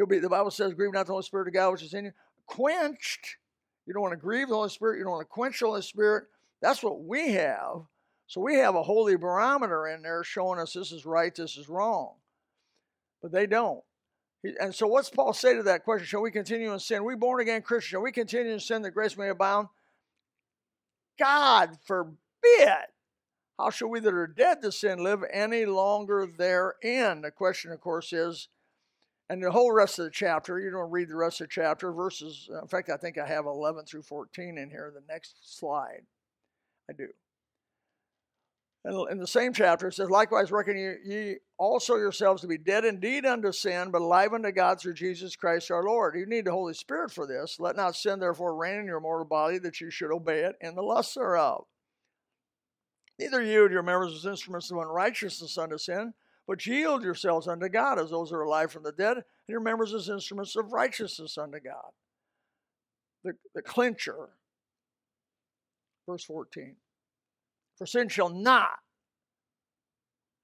He'll 0.02 0.08
be, 0.08 0.18
the 0.18 0.30
Bible 0.30 0.50
says, 0.50 0.74
grieve 0.74 0.94
not 0.94 1.06
the 1.06 1.12
Holy 1.12 1.22
Spirit 1.22 1.48
of 1.48 1.54
God 1.54 1.74
which 1.74 1.84
is 1.84 1.94
in 1.94 2.06
you 2.06 2.12
quenched. 2.48 3.38
You 3.86 3.94
don't 3.94 4.02
want 4.02 4.14
to 4.14 4.18
grieve 4.18 4.50
the 4.50 4.56
Holy 4.56 4.70
Spirit. 4.70 4.98
You 4.98 5.04
don't 5.04 5.12
want 5.14 5.22
to 5.22 5.32
quench 5.32 5.60
the 5.60 5.68
Holy 5.68 5.84
Spirit. 5.84 6.24
That's 6.60 6.82
what 6.82 7.04
we 7.04 7.34
have. 7.34 7.84
So 8.26 8.42
we 8.42 8.56
have 8.56 8.74
a 8.74 8.82
holy 8.82 9.16
barometer 9.16 9.86
in 9.86 10.02
there 10.02 10.24
showing 10.24 10.60
us 10.60 10.74
this 10.74 10.92
is 10.92 11.06
right, 11.06 11.36
this 11.36 11.56
is 11.56 11.70
wrong. 11.70 12.16
But 13.22 13.32
they 13.32 13.46
don't. 13.46 13.84
And 14.60 14.74
so 14.74 14.88
what's 14.88 15.12
Paul 15.12 15.34
say 15.34 15.56
to 15.56 15.62
that 15.64 15.84
question? 15.84 16.08
Shall 16.08 16.24
we 16.24 16.32
continue 16.32 16.74
in 16.74 16.80
sin? 16.80 17.04
We 17.04 17.14
born 17.14 17.40
again 17.40 17.62
Christians, 17.62 17.92
shall 17.92 18.02
we 18.02 18.12
continue 18.12 18.54
in 18.54 18.60
sin 18.60 18.82
that 18.82 18.96
grace 18.96 19.16
may 19.16 19.30
abound? 19.30 19.68
God 21.20 21.78
forbid. 21.86 22.18
How 23.60 23.70
shall 23.70 23.90
we 23.90 24.00
that 24.00 24.16
are 24.16 24.26
dead 24.26 24.64
to 24.64 24.72
sin 24.72 25.04
live 25.04 25.24
any 25.32 25.66
longer 25.66 26.26
therein? 26.26 27.22
The 27.22 27.30
question, 27.30 27.72
of 27.72 27.82
course, 27.82 28.12
is 28.12 28.48
and 29.32 29.42
the 29.42 29.50
whole 29.50 29.72
rest 29.72 29.98
of 29.98 30.04
the 30.04 30.12
chapter, 30.12 30.60
you 30.60 30.70
don't 30.72 30.92
read 30.92 31.08
the 31.08 31.16
rest 31.16 31.40
of 31.40 31.48
the 31.48 31.52
chapter, 31.54 31.94
verses, 31.94 32.50
in 32.62 32.68
fact, 32.68 32.90
I 32.90 32.98
think 32.98 33.18
I 33.18 33.26
have 33.26 33.46
11 33.46 33.86
through 33.86 34.02
14 34.02 34.58
in 34.58 34.70
here, 34.70 34.92
the 34.94 35.02
next 35.08 35.58
slide. 35.58 36.02
I 36.90 36.94
do. 36.94 37.08
And 38.84 39.10
in 39.10 39.20
the 39.20 39.28
same 39.28 39.54
chapter, 39.54 39.88
it 39.88 39.94
says, 39.94 40.10
Likewise, 40.10 40.52
reckon 40.52 40.76
ye, 41.06 41.38
also 41.58 41.96
yourselves 41.96 42.42
to 42.42 42.50
be 42.50 42.58
dead 42.58 42.84
indeed 42.84 43.26
unto 43.26 43.54
sin, 43.54 43.90
but 43.90 44.02
alive 44.02 44.34
unto 44.34 44.52
God 44.52 44.82
through 44.82 44.96
Jesus 44.96 45.38
Christ 45.38 45.72
our 45.72 45.86
Lord. 45.86 46.18
You 46.18 46.26
need 46.26 46.44
the 46.44 46.52
Holy 46.52 46.74
Spirit 46.74 47.14
for 47.14 47.26
this. 47.26 47.58
Let 47.58 47.78
not 47.78 47.96
sin 47.96 48.20
therefore 48.20 48.58
reign 48.58 48.80
in 48.82 48.86
your 48.86 49.00
mortal 49.00 49.26
body, 49.26 49.60
that 49.60 49.80
you 49.80 49.92
should 49.92 50.12
obey 50.12 50.42
it 50.42 50.58
in 50.60 50.76
the 50.76 50.82
lusts 50.82 51.14
thereof. 51.14 51.68
Neither 53.18 53.42
yield 53.42 53.72
your 53.72 53.82
members 53.82 54.14
as 54.14 54.26
instruments 54.26 54.70
of 54.72 54.78
unrighteousness 54.78 55.58
unto 55.58 55.78
sin, 55.78 56.16
but 56.52 56.66
yield 56.66 57.02
yourselves 57.02 57.48
unto 57.48 57.70
God 57.70 57.98
as 57.98 58.10
those 58.10 58.30
who 58.30 58.36
are 58.36 58.42
alive 58.42 58.74
from 58.74 58.84
the 58.84 58.92
dead, 58.92 59.16
and 59.16 59.24
your 59.48 59.62
members 59.62 59.94
as 59.94 60.10
instruments 60.10 60.58
of 60.58 60.74
righteousness 60.74 61.38
unto 61.38 61.62
God. 61.62 61.92
The, 63.24 63.32
the 63.56 63.62
clincher, 63.62 64.32
verse 66.06 66.26
14. 66.26 66.76
For 67.78 67.86
sin 67.86 68.10
shall 68.10 68.28
not 68.28 68.80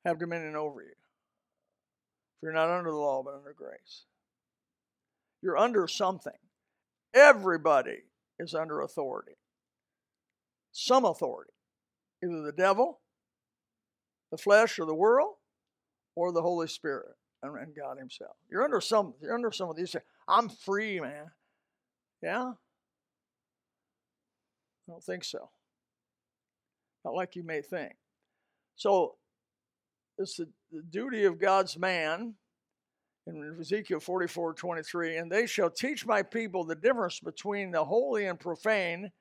have 0.05 0.17
dominion 0.17 0.55
over 0.55 0.81
you. 0.81 0.95
For 2.39 2.45
you're 2.45 2.53
not 2.53 2.69
under 2.69 2.91
the 2.91 2.95
law, 2.95 3.21
but 3.21 3.35
under 3.35 3.53
grace. 3.53 4.05
You're 5.41 5.57
under 5.57 5.89
something. 5.89 6.31
Everybody 7.13 8.03
is 8.39 8.55
under 8.55 8.79
authority. 8.79 9.35
Some 10.71 11.03
authority. 11.03 11.51
Either 12.23 12.43
the 12.43 12.53
devil, 12.53 13.01
the 14.31 14.37
flesh, 14.37 14.79
or 14.79 14.85
the 14.85 14.95
world, 14.95 15.33
or 16.17 16.31
the 16.31 16.41
Holy 16.41 16.67
Spirit 16.67 17.15
and 17.43 17.75
God 17.75 17.99
Himself. 17.99 18.35
You're 18.49 18.63
under 18.63 18.81
some. 18.81 19.13
You're 19.21 19.35
under 19.35 19.51
some 19.51 19.69
of 19.69 19.75
these. 19.75 19.95
I'm 20.27 20.49
free, 20.49 20.99
man. 20.99 21.25
Yeah. 22.23 22.53
I 24.89 24.91
don't 24.91 25.03
think 25.03 25.23
so. 25.23 25.51
Not 27.05 27.13
like 27.13 27.35
you 27.35 27.43
may 27.43 27.61
think. 27.61 27.93
So, 28.75 29.15
it's 30.17 30.37
the, 30.37 30.47
the 30.71 30.81
duty 30.89 31.25
of 31.25 31.39
God's 31.39 31.77
man 31.77 32.33
in 33.27 33.55
Ezekiel 33.59 33.99
44 33.99 34.53
23, 34.53 35.17
and 35.17 35.31
they 35.31 35.45
shall 35.45 35.69
teach 35.69 36.03
my 36.03 36.23
people 36.23 36.63
the 36.63 36.75
difference 36.75 37.19
between 37.19 37.69
the 37.69 37.85
holy 37.85 38.25
and 38.25 38.39
profane, 38.39 39.11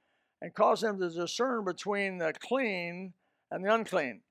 and 0.40 0.54
cause 0.54 0.80
them 0.80 0.98
to 0.98 1.10
discern 1.10 1.66
between 1.66 2.16
the 2.16 2.32
clean 2.40 3.12
and 3.50 3.62
the 3.62 3.74
unclean. 3.74 4.22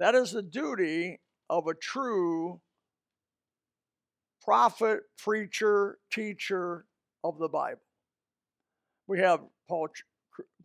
That 0.00 0.16
is 0.16 0.32
the 0.32 0.42
duty 0.42 1.20
of 1.50 1.66
a 1.66 1.74
true 1.74 2.60
prophet, 4.42 5.00
preacher, 5.18 5.98
teacher 6.10 6.86
of 7.24 7.38
the 7.38 7.48
Bible. 7.48 7.82
We 9.08 9.18
have 9.18 9.40
Paul, 9.68 9.88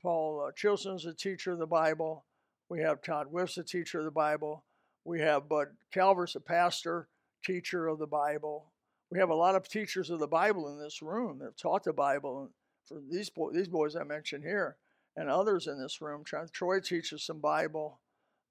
Paul 0.02 0.46
uh, 0.48 0.52
Chilson's 0.56 1.08
a 1.08 1.14
teacher 1.14 1.54
of 1.54 1.60
the 1.60 1.66
Bible. 1.66 2.26
We 2.70 2.82
have 2.82 3.02
Todd 3.02 3.28
Whiff's 3.28 3.58
a 3.58 3.64
teacher 3.64 4.00
of 4.00 4.06
the 4.06 4.12
Bible. 4.12 4.64
We 5.04 5.20
have 5.22 5.50
Bud 5.50 5.70
Calvert's 5.92 6.36
a 6.36 6.40
pastor, 6.40 7.10
teacher 7.44 7.88
of 7.88 7.98
the 7.98 8.08
Bible. 8.08 8.72
We 9.12 9.20
have 9.20 9.30
a 9.30 9.36
lot 9.36 9.56
of 9.56 9.68
teachers 9.68 10.12
of 10.12 10.20
the 10.20 10.28
Bible 10.28 10.72
in 10.72 10.80
this 10.80 11.02
room 11.02 11.40
that 11.40 11.46
have 11.46 11.56
taught 11.56 11.84
the 11.84 11.94
Bible. 11.94 12.52
For 12.88 13.02
these, 13.12 13.32
these 13.54 13.68
boys 13.68 13.96
I 13.96 14.04
mentioned 14.04 14.44
here, 14.44 14.78
and 15.16 15.30
others 15.30 15.66
in 15.66 15.82
this 15.82 16.00
room, 16.00 16.24
Troy 16.54 16.80
teaches 16.80 17.24
some 17.24 17.40
Bible. 17.40 18.00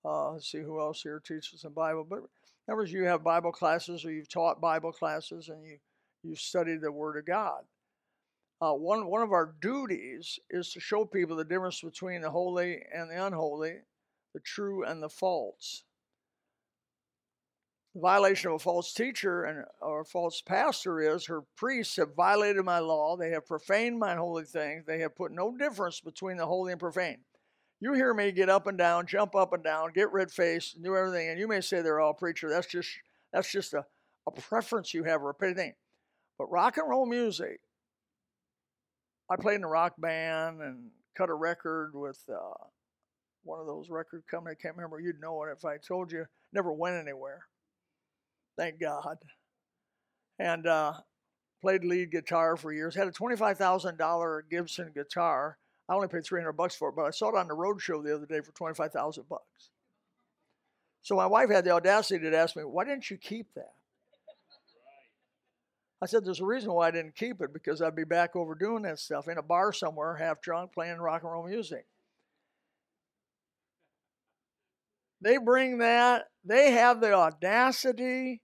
Uh, 0.05 0.33
let's 0.33 0.51
see 0.51 0.61
who 0.61 0.81
else 0.81 1.03
here 1.03 1.21
teaches 1.25 1.63
the 1.63 1.71
Bible. 1.71 2.07
But 2.09 2.21
words, 2.69 2.93
you 2.93 3.05
have 3.05 3.25
Bible 3.25 3.53
classes 3.53 4.05
or 4.05 4.13
you've 4.13 4.29
taught 4.29 4.61
Bible 4.61 4.93
classes 4.93 5.49
and 5.49 5.65
you, 5.65 5.79
you 6.23 6.37
study 6.37 6.77
the 6.77 6.93
Word 6.93 7.17
of 7.17 7.27
God. 7.27 7.63
Uh, 8.61 8.73
one, 8.73 9.07
one 9.07 9.23
of 9.23 9.33
our 9.33 9.55
duties 9.61 10.39
is 10.51 10.71
to 10.73 10.81
show 10.81 11.05
people 11.05 11.37
the 11.37 11.45
difference 11.45 11.81
between 11.81 12.23
the 12.23 12.31
holy 12.31 12.83
and 12.95 13.11
the 13.11 13.27
unholy, 13.27 13.79
the 14.33 14.41
true 14.41 14.85
and 14.85 15.03
the 15.03 15.09
false. 15.09 15.85
The 17.95 18.01
violation 18.01 18.51
of 18.51 18.57
a 18.57 18.59
false 18.59 18.93
teacher 18.93 19.45
and 19.45 19.65
or 19.81 20.01
a 20.01 20.05
false 20.05 20.41
pastor 20.41 21.01
is 21.01 21.27
her 21.27 21.43
priests 21.57 21.97
have 21.97 22.15
violated 22.15 22.65
my 22.65 22.81
law. 22.81 23.17
They 23.17 23.31
have 23.31 23.47
profaned 23.47 23.99
my 23.99 24.17
holy 24.17 24.45
things. 24.45 24.85
They 24.85 24.99
have 25.01 25.15
put 25.15 25.31
no 25.31 25.57
difference 25.57 26.01
between 26.01 26.37
the 26.37 26.47
holy 26.47 26.73
and 26.73 26.81
profane. 26.81 27.19
You 27.85 27.93
hear 27.93 28.15
me 28.15 28.33
get 28.33 28.49
up 28.49 28.67
and 28.67 28.79
down, 28.79 29.07
jump 29.07 29.35
up 29.35 29.53
and 29.53 29.63
down, 29.63 29.93
get 29.93 30.11
red 30.11 30.31
faced, 30.31 30.83
do 30.83 30.97
everything, 30.97 31.29
and 31.29 31.39
you 31.39 31.47
may 31.47 31.61
say 31.61 31.83
they're 31.83 32.01
all 32.01 32.15
preacher. 32.15 32.49
That's 32.49 32.67
just 32.67 32.89
that's 33.31 33.53
just 33.53 33.75
a, 33.75 33.85
a 34.27 34.31
preference 34.31 34.95
you 34.95 35.05
have 35.05 35.21
or 35.21 35.29
a 35.29 35.35
petty 35.35 35.53
thing. 35.53 35.75
But 36.39 36.51
rock 36.51 36.79
and 36.79 36.89
roll 36.89 37.05
music, 37.05 37.61
I 39.31 39.37
played 39.37 39.57
in 39.57 39.65
a 39.65 39.69
rock 39.69 39.93
band 39.99 40.63
and 40.63 40.93
cut 41.15 41.29
a 41.29 41.35
record 41.35 41.91
with 41.93 42.19
uh, 42.27 42.65
one 43.43 43.61
of 43.61 43.67
those 43.67 43.91
record 43.91 44.23
companies. 44.31 44.57
I 44.59 44.63
can't 44.63 44.77
remember. 44.77 44.99
You'd 44.99 45.21
know 45.21 45.43
it 45.43 45.53
if 45.55 45.67
I 45.67 45.77
told 45.77 46.11
you. 46.11 46.25
Never 46.55 46.73
went 46.73 46.97
anywhere. 46.97 47.43
Thank 48.57 48.81
God. 48.81 49.19
And 50.39 50.67
uh, 50.67 50.95
played 51.61 51.85
lead 51.85 52.13
guitar 52.13 52.57
for 52.57 52.73
years. 52.73 52.95
Had 52.95 53.09
a 53.09 53.13
twenty-five 53.13 53.59
thousand 53.59 53.99
dollar 53.99 54.43
Gibson 54.51 54.91
guitar 54.95 55.59
I 55.89 55.95
only 55.95 56.09
paid 56.09 56.25
300 56.25 56.53
bucks 56.53 56.75
for 56.75 56.89
it, 56.89 56.97
but 56.97 57.05
I 57.05 57.11
saw 57.11 57.29
it 57.29 57.39
on 57.39 57.49
the 57.49 57.55
road 57.55 57.81
show 57.81 58.03
the 58.03 58.15
other 58.15 58.27
day 58.27 58.41
for 58.41 58.53
25,000 58.53 59.29
bucks. 59.29 59.71
So 61.03 61.15
my 61.15 61.27
wife 61.27 61.51
had 61.51 61.65
the 61.65 61.73
audacity 61.73 62.31
to 62.31 62.37
ask 62.37 62.57
me, 62.57 62.65
"Why 62.65 62.85
didn't 62.85 63.11
you 63.11 63.19
keep 63.19 63.53
that?" 63.55 63.75
I 66.01 66.07
said, 66.07 66.25
"There's 66.25 66.41
a 66.41 66.47
reason 66.47 66.73
why 66.73 66.89
I 66.89 66.91
didn't 66.91 67.15
keep 67.15 67.43
it 67.43 67.53
because 67.53 67.83
I'd 67.83 67.95
be 67.95 68.05
back 68.05 68.35
over 68.35 68.55
doing 68.55 68.83
that 68.83 68.99
stuff 68.99 69.29
in 69.29 69.37
a 69.37 69.43
bar 69.43 69.73
somewhere, 69.73 70.17
half 70.17 70.41
drunk, 70.41 70.73
playing 70.73 70.99
rock 70.99 71.23
and 71.23 71.33
roll 71.33 71.47
music." 71.47 71.87
They 75.21 75.37
bring 75.37 75.79
that. 75.79 76.31
They 76.45 76.73
have 76.73 77.01
the 77.01 77.13
audacity 77.13 78.43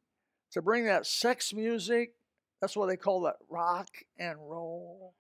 to 0.53 0.63
bring 0.63 0.85
that 0.87 1.07
sex 1.07 1.53
music. 1.53 2.15
That's 2.61 2.77
what 2.77 2.87
they 2.87 2.97
call 2.97 3.23
that 3.23 3.37
rock 3.49 3.89
and 4.19 4.39
roll. 4.39 5.15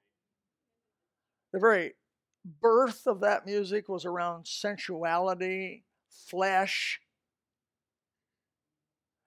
The 1.52 1.58
very 1.58 1.96
birth 2.44 3.06
of 3.06 3.20
that 3.20 3.46
music 3.46 3.88
was 3.88 4.04
around 4.04 4.46
sensuality, 4.46 5.84
flesh. 6.08 7.00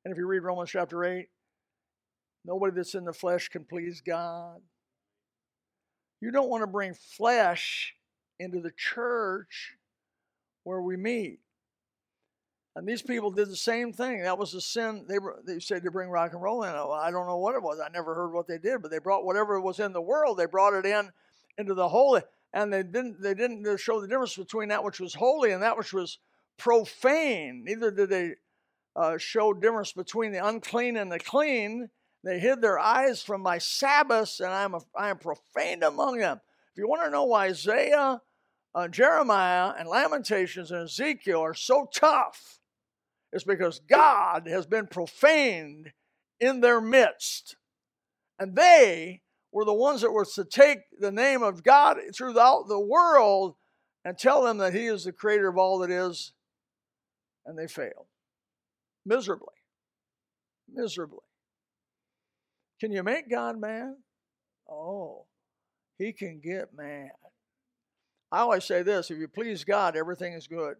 And 0.04 0.12
if 0.12 0.17
you 0.17 0.28
read 0.28 0.39
Romans 0.39 0.69
chapter 0.69 1.04
8, 1.04 1.28
nobody 2.45 2.76
that's 2.76 2.95
in 2.95 3.06
the 3.06 3.13
flesh 3.13 3.49
can 3.49 3.63
please 3.63 4.02
God. 4.02 4.62
You 6.21 6.32
don't 6.32 6.49
want 6.49 6.63
to 6.63 6.67
bring 6.67 6.93
flesh 6.93 7.93
into 8.39 8.60
the 8.60 8.71
church 8.71 9.76
where 10.63 10.82
we 10.82 10.97
meet. 10.97 11.39
And 12.76 12.88
these 12.88 13.04
people 13.04 13.30
did 13.30 13.49
the 13.49 13.56
same 13.56 13.93
thing. 13.93 14.23
That 14.23 14.39
was 14.39 14.56
a 14.56 14.62
sin. 14.62 15.06
They, 15.08 15.17
they 15.45 15.60
said 15.60 15.84
to 15.84 15.91
bring 15.91 16.10
rock 16.10 16.34
and 16.34 16.41
roll 16.41 16.63
in. 16.63 16.71
Oh, 16.73 16.91
I 16.91 17.12
don't 17.12 17.28
know 17.28 17.38
what 17.38 17.56
it 17.56 17.62
was. 17.62 17.80
I 17.80 17.89
never 17.89 18.15
heard 18.15 18.34
what 18.34 18.47
they 18.47 18.58
did, 18.58 18.82
but 18.82 18.89
they 18.89 18.97
brought 18.97 19.26
whatever 19.26 19.62
was 19.62 19.80
in 19.80 19.93
the 19.93 20.02
world, 20.02 20.38
they 20.38 20.47
brought 20.47 20.73
it 20.73 20.86
in 20.86 21.12
into 21.58 21.76
the 21.76 21.88
holy 21.88 22.23
and 22.53 22.71
they 22.71 22.83
didn't 22.83 23.21
they 23.21 23.33
didn't 23.33 23.65
show 23.77 23.99
the 23.99 24.07
difference 24.07 24.35
between 24.35 24.69
that 24.69 24.83
which 24.83 24.99
was 24.99 25.13
holy 25.13 25.51
and 25.51 25.63
that 25.63 25.77
which 25.77 25.93
was 25.93 26.19
profane. 26.57 27.63
Neither 27.65 27.91
did 27.91 28.09
they 28.09 28.33
uh, 28.95 29.17
show 29.17 29.53
difference 29.53 29.91
between 29.91 30.31
the 30.31 30.45
unclean 30.45 30.97
and 30.97 31.11
the 31.11 31.19
clean. 31.19 31.89
They 32.23 32.39
hid 32.39 32.61
their 32.61 32.79
eyes 32.79 33.21
from 33.21 33.41
my 33.41 33.57
Sabbaths, 33.57 34.39
and 34.39 34.49
I 34.49 34.63
am 34.63 34.75
a, 34.75 34.81
I 34.95 35.09
am 35.09 35.17
profaned 35.17 35.83
among 35.83 36.19
them. 36.19 36.39
If 36.71 36.77
you 36.77 36.87
want 36.87 37.03
to 37.03 37.09
know 37.09 37.25
why 37.25 37.47
Isaiah, 37.47 38.21
uh, 38.73 38.87
Jeremiah, 38.87 39.73
and 39.77 39.89
Lamentations 39.89 40.71
and 40.71 40.83
Ezekiel 40.83 41.41
are 41.41 41.53
so 41.53 41.89
tough, 41.93 42.59
it's 43.31 43.43
because 43.43 43.79
God 43.79 44.47
has 44.47 44.65
been 44.65 44.87
profaned 44.87 45.91
in 46.39 46.61
their 46.61 46.79
midst, 46.79 47.55
and 48.39 48.55
they 48.55 49.21
were 49.53 49.65
the 49.65 49.73
ones 49.73 50.01
that 50.01 50.11
were 50.11 50.25
to 50.25 50.43
take 50.43 50.79
the 50.99 51.11
name 51.11 51.43
of 51.43 51.63
God 51.63 51.97
throughout 52.15 52.67
the 52.67 52.79
world 52.79 53.55
and 54.03 54.17
tell 54.17 54.43
them 54.43 54.57
that 54.57 54.73
He 54.73 54.85
is 54.85 55.05
the 55.05 55.11
creator 55.13 55.47
of 55.47 55.57
all 55.57 55.79
that 55.79 55.91
is, 55.91 56.33
and 57.45 57.57
they 57.57 57.67
failed 57.67 58.07
miserably. 59.05 59.47
Miserably. 60.71 61.19
Can 62.79 62.91
you 62.91 63.03
make 63.03 63.29
God 63.29 63.59
mad? 63.59 63.93
Oh, 64.69 65.25
He 65.97 66.11
can 66.11 66.41
get 66.43 66.75
mad. 66.75 67.11
I 68.31 68.39
always 68.39 68.65
say 68.65 68.81
this 68.81 69.11
if 69.11 69.19
you 69.19 69.27
please 69.27 69.63
God, 69.63 69.95
everything 69.95 70.33
is 70.33 70.47
good. 70.47 70.75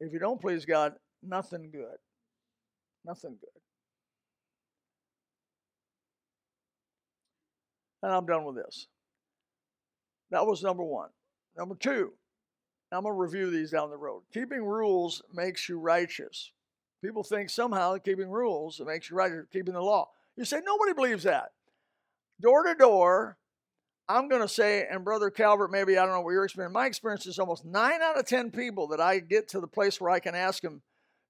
If 0.00 0.12
you 0.12 0.18
don't 0.18 0.40
please 0.40 0.66
God, 0.66 0.92
nothing 1.22 1.70
good. 1.72 1.96
Nothing 3.04 3.36
good. 3.40 3.63
And 8.04 8.12
I'm 8.12 8.26
done 8.26 8.44
with 8.44 8.56
this. 8.56 8.86
That 10.30 10.46
was 10.46 10.62
number 10.62 10.84
one. 10.84 11.08
Number 11.56 11.74
two, 11.74 12.12
I'm 12.92 13.02
going 13.02 13.14
to 13.14 13.18
review 13.18 13.50
these 13.50 13.70
down 13.70 13.88
the 13.88 13.96
road. 13.96 14.24
Keeping 14.34 14.62
rules 14.62 15.22
makes 15.32 15.70
you 15.70 15.78
righteous. 15.78 16.52
People 17.02 17.22
think 17.22 17.48
somehow 17.48 17.96
keeping 17.96 18.28
rules 18.28 18.78
makes 18.84 19.08
you 19.08 19.16
righteous, 19.16 19.46
keeping 19.50 19.72
the 19.72 19.80
law. 19.80 20.10
You 20.36 20.44
say, 20.44 20.60
nobody 20.62 20.92
believes 20.92 21.22
that. 21.22 21.52
Door 22.42 22.64
to 22.64 22.74
door, 22.74 23.38
I'm 24.06 24.28
going 24.28 24.42
to 24.42 24.48
say, 24.48 24.86
and 24.90 25.02
Brother 25.02 25.30
Calvert, 25.30 25.70
maybe 25.70 25.96
I 25.96 26.04
don't 26.04 26.12
know 26.12 26.20
what 26.20 26.32
your 26.32 26.44
experience, 26.44 26.74
my 26.74 26.84
experience 26.84 27.26
is 27.26 27.38
almost 27.38 27.64
nine 27.64 28.02
out 28.02 28.18
of 28.18 28.26
10 28.26 28.50
people 28.50 28.88
that 28.88 29.00
I 29.00 29.18
get 29.18 29.48
to 29.48 29.60
the 29.60 29.66
place 29.66 29.98
where 29.98 30.10
I 30.10 30.20
can 30.20 30.34
ask 30.34 30.62
them, 30.62 30.82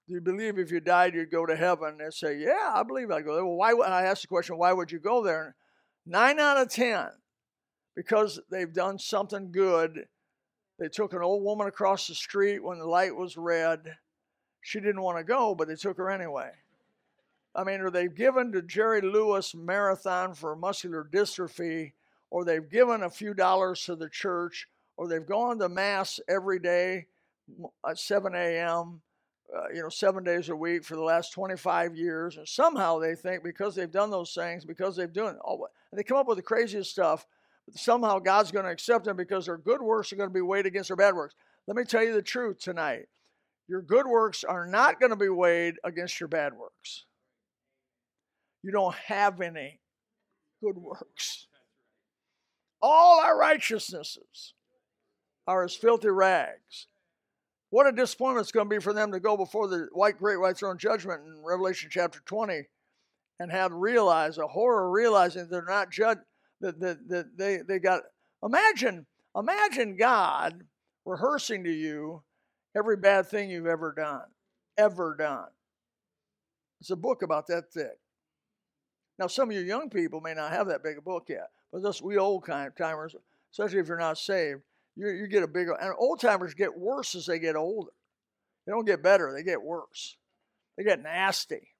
do 0.09 0.13
you 0.13 0.19
believe 0.19 0.59
if 0.59 0.71
you 0.71 0.81
died 0.81 1.13
you'd 1.13 1.31
go 1.31 1.45
to 1.45 1.55
heaven? 1.55 1.99
They 1.99 2.09
say, 2.09 2.37
yeah, 2.37 2.73
I 2.75 2.83
believe 2.83 3.11
I 3.11 3.21
go 3.21 3.33
there. 3.33 3.45
Well, 3.45 3.55
why? 3.55 3.73
Would, 3.73 3.87
I 3.87 4.03
ask 4.03 4.23
the 4.23 4.27
question, 4.27 4.57
why 4.57 4.73
would 4.73 4.91
you 4.91 4.99
go 4.99 5.23
there? 5.23 5.55
Nine 6.05 6.39
out 6.39 6.57
of 6.57 6.69
10, 6.69 7.07
because 7.95 8.39
they've 8.51 8.71
done 8.71 8.99
something 8.99 9.51
good. 9.51 10.07
They 10.77 10.87
took 10.87 11.13
an 11.13 11.21
old 11.21 11.43
woman 11.43 11.67
across 11.67 12.07
the 12.07 12.15
street 12.15 12.63
when 12.63 12.77
the 12.77 12.85
light 12.85 13.15
was 13.15 13.37
red. 13.37 13.97
She 14.61 14.79
didn't 14.79 15.01
want 15.01 15.17
to 15.17 15.23
go, 15.23 15.55
but 15.55 15.67
they 15.67 15.75
took 15.75 15.97
her 15.97 16.11
anyway. 16.11 16.51
I 17.55 17.63
mean, 17.63 17.81
or 17.81 17.89
they've 17.89 18.13
given 18.13 18.51
to 18.51 18.61
Jerry 18.61 19.01
Lewis 19.01 19.55
Marathon 19.55 20.33
for 20.35 20.55
muscular 20.55 21.07
dystrophy, 21.11 21.93
or 22.29 22.43
they've 22.43 22.69
given 22.69 23.01
a 23.01 23.09
few 23.09 23.33
dollars 23.33 23.83
to 23.85 23.95
the 23.95 24.09
church, 24.09 24.67
or 24.97 25.07
they've 25.07 25.25
gone 25.25 25.57
to 25.59 25.69
Mass 25.69 26.19
every 26.27 26.59
day 26.59 27.07
at 27.87 27.97
7 27.97 28.35
a.m 28.35 29.01
uh, 29.53 29.69
you 29.73 29.81
know, 29.81 29.89
seven 29.89 30.23
days 30.23 30.49
a 30.49 30.55
week 30.55 30.83
for 30.83 30.95
the 30.95 31.01
last 31.01 31.31
25 31.33 31.95
years. 31.95 32.37
And 32.37 32.47
somehow 32.47 32.99
they 32.99 33.15
think 33.15 33.43
because 33.43 33.75
they've 33.75 33.91
done 33.91 34.09
those 34.09 34.33
things, 34.33 34.65
because 34.65 34.95
they've 34.95 35.11
done 35.11 35.37
all, 35.43 35.67
and 35.95 35.99
they 36.01 36.03
come 36.03 36.17
up 36.17 36.27
with 36.27 36.35
the 36.35 36.43
craziest 36.43 36.91
stuff, 36.91 37.25
But 37.65 37.77
somehow 37.77 38.19
God's 38.19 38.51
going 38.51 38.65
to 38.65 38.71
accept 38.71 39.05
them 39.05 39.15
because 39.15 39.45
their 39.45 39.57
good 39.57 39.81
works 39.81 40.11
are 40.11 40.17
going 40.17 40.27
to 40.27 40.33
be 40.33 40.41
weighed 40.41 40.65
against 40.65 40.89
their 40.89 40.97
bad 40.97 41.15
works. 41.15 41.35
Let 41.67 41.77
me 41.77 41.85
tell 41.85 42.03
you 42.03 42.13
the 42.13 42.21
truth 42.21 42.59
tonight. 42.59 43.05
Your 43.69 43.81
good 43.81 44.05
works 44.05 44.43
are 44.43 44.67
not 44.67 44.99
going 44.99 45.11
to 45.11 45.15
be 45.15 45.29
weighed 45.29 45.75
against 45.85 46.19
your 46.19 46.27
bad 46.27 46.53
works. 46.53 47.05
You 48.61 48.73
don't 48.73 48.93
have 48.93 49.39
any 49.39 49.79
good 50.61 50.75
works. 50.75 51.47
All 52.81 53.21
our 53.21 53.39
righteousnesses 53.39 54.53
are 55.47 55.63
as 55.63 55.75
filthy 55.75 56.09
rags. 56.09 56.87
What 57.69 57.87
a 57.87 57.93
disappointment 57.93 58.43
it's 58.43 58.51
going 58.51 58.69
to 58.69 58.75
be 58.75 58.81
for 58.81 58.91
them 58.91 59.13
to 59.13 59.21
go 59.21 59.37
before 59.37 59.69
the 59.69 59.87
white 59.93 60.17
great 60.17 60.41
white 60.41 60.57
throne 60.57 60.77
judgment 60.77 61.21
in 61.25 61.41
Revelation 61.41 61.89
chapter 61.89 62.19
20 62.25 62.65
and 63.39 63.51
have 63.51 63.71
to 63.71 63.75
realize 63.75 64.37
a 64.37 64.47
horror 64.47 64.89
realizing 64.89 65.47
they're 65.49 65.65
not 65.67 65.91
judged 65.91 66.21
that, 66.61 66.79
that, 66.79 67.07
that 67.09 67.37
they, 67.37 67.59
they 67.67 67.79
got 67.79 68.01
imagine 68.43 69.05
imagine 69.35 69.97
God 69.97 70.63
rehearsing 71.05 71.63
to 71.63 71.71
you 71.71 72.23
every 72.75 72.97
bad 72.97 73.27
thing 73.27 73.49
you've 73.49 73.65
ever 73.65 73.93
done 73.95 74.25
ever 74.77 75.15
done 75.17 75.47
it's 76.81 76.89
a 76.89 76.95
book 76.95 77.21
about 77.21 77.47
that 77.47 77.71
thick 77.71 77.99
now 79.19 79.27
some 79.27 79.49
of 79.49 79.55
you 79.55 79.61
young 79.61 79.89
people 79.89 80.21
may 80.21 80.33
not 80.33 80.51
have 80.51 80.67
that 80.67 80.83
big 80.83 80.97
a 80.97 81.01
book 81.01 81.25
yet 81.29 81.49
but 81.71 81.83
us 81.85 82.01
we 82.01 82.17
old 82.17 82.45
kind 82.45 82.71
timers 82.77 83.15
especially 83.51 83.79
if 83.79 83.87
you're 83.87 83.99
not 83.99 84.17
saved 84.17 84.61
you, 84.95 85.09
you 85.09 85.27
get 85.27 85.43
a 85.43 85.47
bigger, 85.47 85.73
and 85.73 85.93
old 85.97 86.19
timers 86.19 86.53
get 86.53 86.77
worse 86.77 87.15
as 87.15 87.25
they 87.25 87.39
get 87.39 87.55
older. 87.55 87.91
They 88.65 88.71
don't 88.71 88.85
get 88.85 89.03
better, 89.03 89.33
they 89.33 89.43
get 89.43 89.61
worse. 89.61 90.17
They 90.77 90.83
get 90.83 91.01
nasty. 91.01 91.74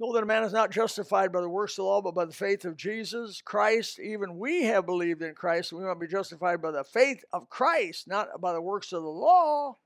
Know 0.00 0.14
that 0.14 0.22
a 0.22 0.26
man 0.26 0.44
is 0.44 0.52
not 0.54 0.70
justified 0.70 1.30
by 1.30 1.42
the 1.42 1.48
works 1.48 1.74
of 1.74 1.76
the 1.76 1.82
law, 1.84 2.00
but 2.00 2.14
by 2.14 2.24
the 2.24 2.32
faith 2.32 2.64
of 2.64 2.76
Jesus 2.76 3.42
Christ. 3.42 4.00
Even 4.00 4.38
we 4.38 4.64
have 4.64 4.86
believed 4.86 5.20
in 5.20 5.34
Christ, 5.34 5.72
and 5.72 5.80
we 5.80 5.86
might 5.86 6.00
be 6.00 6.06
justified 6.06 6.62
by 6.62 6.70
the 6.70 6.84
faith 6.84 7.22
of 7.34 7.50
Christ, 7.50 8.08
not 8.08 8.40
by 8.40 8.54
the 8.54 8.62
works 8.62 8.92
of 8.92 9.02
the 9.02 9.08
law. 9.08 9.76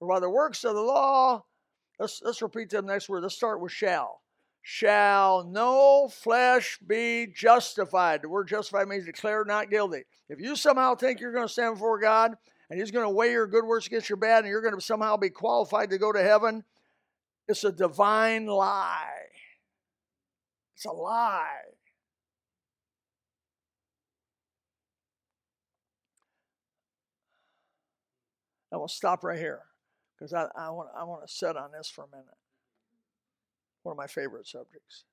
or 0.00 0.08
by 0.08 0.20
the 0.20 0.28
works 0.28 0.64
of 0.64 0.74
the 0.74 0.82
law, 0.82 1.44
Let's 1.98 2.20
let's 2.22 2.42
repeat 2.42 2.70
the 2.70 2.82
next 2.82 3.08
word. 3.08 3.22
Let's 3.22 3.36
start 3.36 3.60
with 3.60 3.72
shall. 3.72 4.20
Shall 4.62 5.44
no 5.44 6.08
flesh 6.08 6.78
be 6.84 7.28
justified? 7.34 8.22
The 8.22 8.28
word 8.28 8.48
justified 8.48 8.88
means 8.88 9.04
declared 9.04 9.46
not 9.46 9.70
guilty. 9.70 10.04
If 10.28 10.40
you 10.40 10.56
somehow 10.56 10.94
think 10.94 11.20
you're 11.20 11.32
going 11.32 11.46
to 11.46 11.52
stand 11.52 11.74
before 11.74 12.00
God 12.00 12.34
and 12.68 12.80
He's 12.80 12.90
going 12.90 13.04
to 13.04 13.10
weigh 13.14 13.30
your 13.30 13.46
good 13.46 13.64
works 13.64 13.86
against 13.86 14.08
your 14.08 14.16
bad 14.16 14.44
and 14.44 14.48
you're 14.48 14.62
going 14.62 14.74
to 14.74 14.80
somehow 14.80 15.16
be 15.16 15.30
qualified 15.30 15.90
to 15.90 15.98
go 15.98 16.12
to 16.12 16.22
heaven, 16.22 16.64
it's 17.46 17.62
a 17.62 17.72
divine 17.72 18.46
lie. 18.46 19.33
It's 20.84 20.90
a 20.90 20.94
lie. 20.94 21.46
I 28.70 28.76
will 28.76 28.88
stop 28.88 29.24
right 29.24 29.38
here 29.38 29.62
because 30.14 30.34
I, 30.34 30.48
I, 30.54 30.68
want, 30.68 30.90
I 30.94 31.04
want 31.04 31.26
to 31.26 31.32
sit 31.32 31.56
on 31.56 31.70
this 31.74 31.88
for 31.88 32.04
a 32.04 32.08
minute. 32.08 32.26
One 33.82 33.94
of 33.94 33.96
my 33.96 34.06
favorite 34.06 34.46
subjects. 34.46 35.04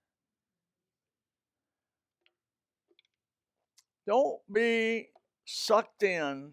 Don't 4.06 4.42
be 4.52 5.08
sucked 5.46 6.04
in 6.04 6.52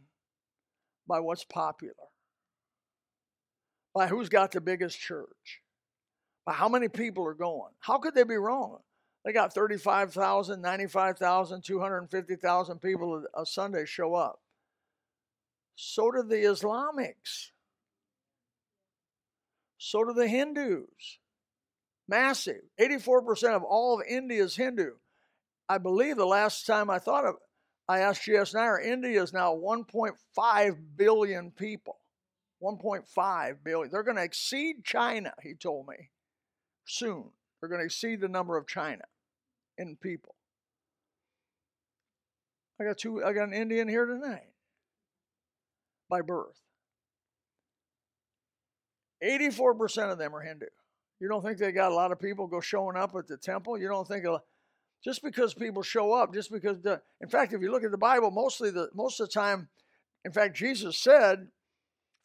by 1.08 1.18
what's 1.18 1.44
popular, 1.44 1.94
by 3.92 4.06
who's 4.06 4.28
got 4.28 4.52
the 4.52 4.60
biggest 4.60 5.00
church, 5.00 5.62
by 6.46 6.52
how 6.52 6.68
many 6.68 6.88
people 6.88 7.26
are 7.26 7.34
going. 7.34 7.72
How 7.80 7.98
could 7.98 8.14
they 8.14 8.22
be 8.22 8.36
wrong? 8.36 8.78
They 9.24 9.32
got 9.32 9.52
35,000, 9.52 10.60
95,000, 10.60 11.62
250,000 11.62 12.78
people 12.80 13.24
a 13.36 13.44
Sunday 13.44 13.84
show 13.84 14.14
up. 14.14 14.40
So 15.74 16.10
do 16.10 16.22
the 16.22 16.36
Islamics. 16.36 17.50
So 19.78 20.04
do 20.04 20.12
the 20.12 20.28
Hindus. 20.28 21.18
Massive. 22.08 22.62
84% 22.80 23.54
of 23.54 23.62
all 23.62 24.00
of 24.00 24.06
India 24.08 24.42
is 24.42 24.56
Hindu. 24.56 24.92
I 25.68 25.78
believe 25.78 26.16
the 26.16 26.24
last 26.24 26.64
time 26.66 26.88
I 26.88 26.98
thought 26.98 27.26
of 27.26 27.34
it, 27.34 27.40
I 27.88 28.00
asked 28.00 28.22
GS 28.22 28.54
Nair, 28.54 28.80
India 28.80 29.22
is 29.22 29.32
now 29.32 29.54
1.5 29.54 30.76
billion 30.96 31.50
people. 31.50 31.98
1.5 32.62 33.56
billion. 33.62 33.90
They're 33.90 34.02
going 34.02 34.16
to 34.16 34.22
exceed 34.22 34.84
China, 34.84 35.32
he 35.42 35.54
told 35.54 35.86
me, 35.86 36.10
soon. 36.86 37.30
They're 37.60 37.68
going 37.68 37.80
to 37.80 37.86
exceed 37.86 38.20
the 38.20 38.28
number 38.28 38.56
of 38.56 38.66
China 38.66 39.04
in 39.76 39.96
people. 39.96 40.34
I 42.80 42.84
got 42.84 42.98
two 42.98 43.24
I 43.24 43.32
got 43.32 43.48
an 43.48 43.54
Indian 43.54 43.88
here 43.88 44.06
tonight 44.06 44.52
by 46.08 46.20
birth. 46.20 46.60
84% 49.22 50.12
of 50.12 50.18
them 50.18 50.34
are 50.34 50.40
Hindu. 50.40 50.66
You 51.20 51.28
don't 51.28 51.42
think 51.42 51.58
they 51.58 51.72
got 51.72 51.90
a 51.90 51.94
lot 51.94 52.12
of 52.12 52.20
people 52.20 52.46
go 52.46 52.60
showing 52.60 52.96
up 52.96 53.14
at 53.16 53.26
the 53.26 53.36
temple? 53.36 53.76
You 53.76 53.88
don't 53.88 54.06
think 54.06 54.24
just 55.04 55.22
because 55.22 55.54
people 55.54 55.82
show 55.82 56.12
up, 56.12 56.32
just 56.32 56.52
because 56.52 56.80
the 56.80 57.00
in 57.20 57.28
fact, 57.28 57.52
if 57.52 57.60
you 57.60 57.72
look 57.72 57.82
at 57.82 57.90
the 57.90 57.98
Bible, 57.98 58.30
mostly 58.30 58.70
the 58.70 58.88
most 58.94 59.18
of 59.20 59.28
the 59.28 59.32
time, 59.32 59.68
in 60.24 60.32
fact, 60.32 60.56
Jesus 60.56 60.96
said, 60.96 61.48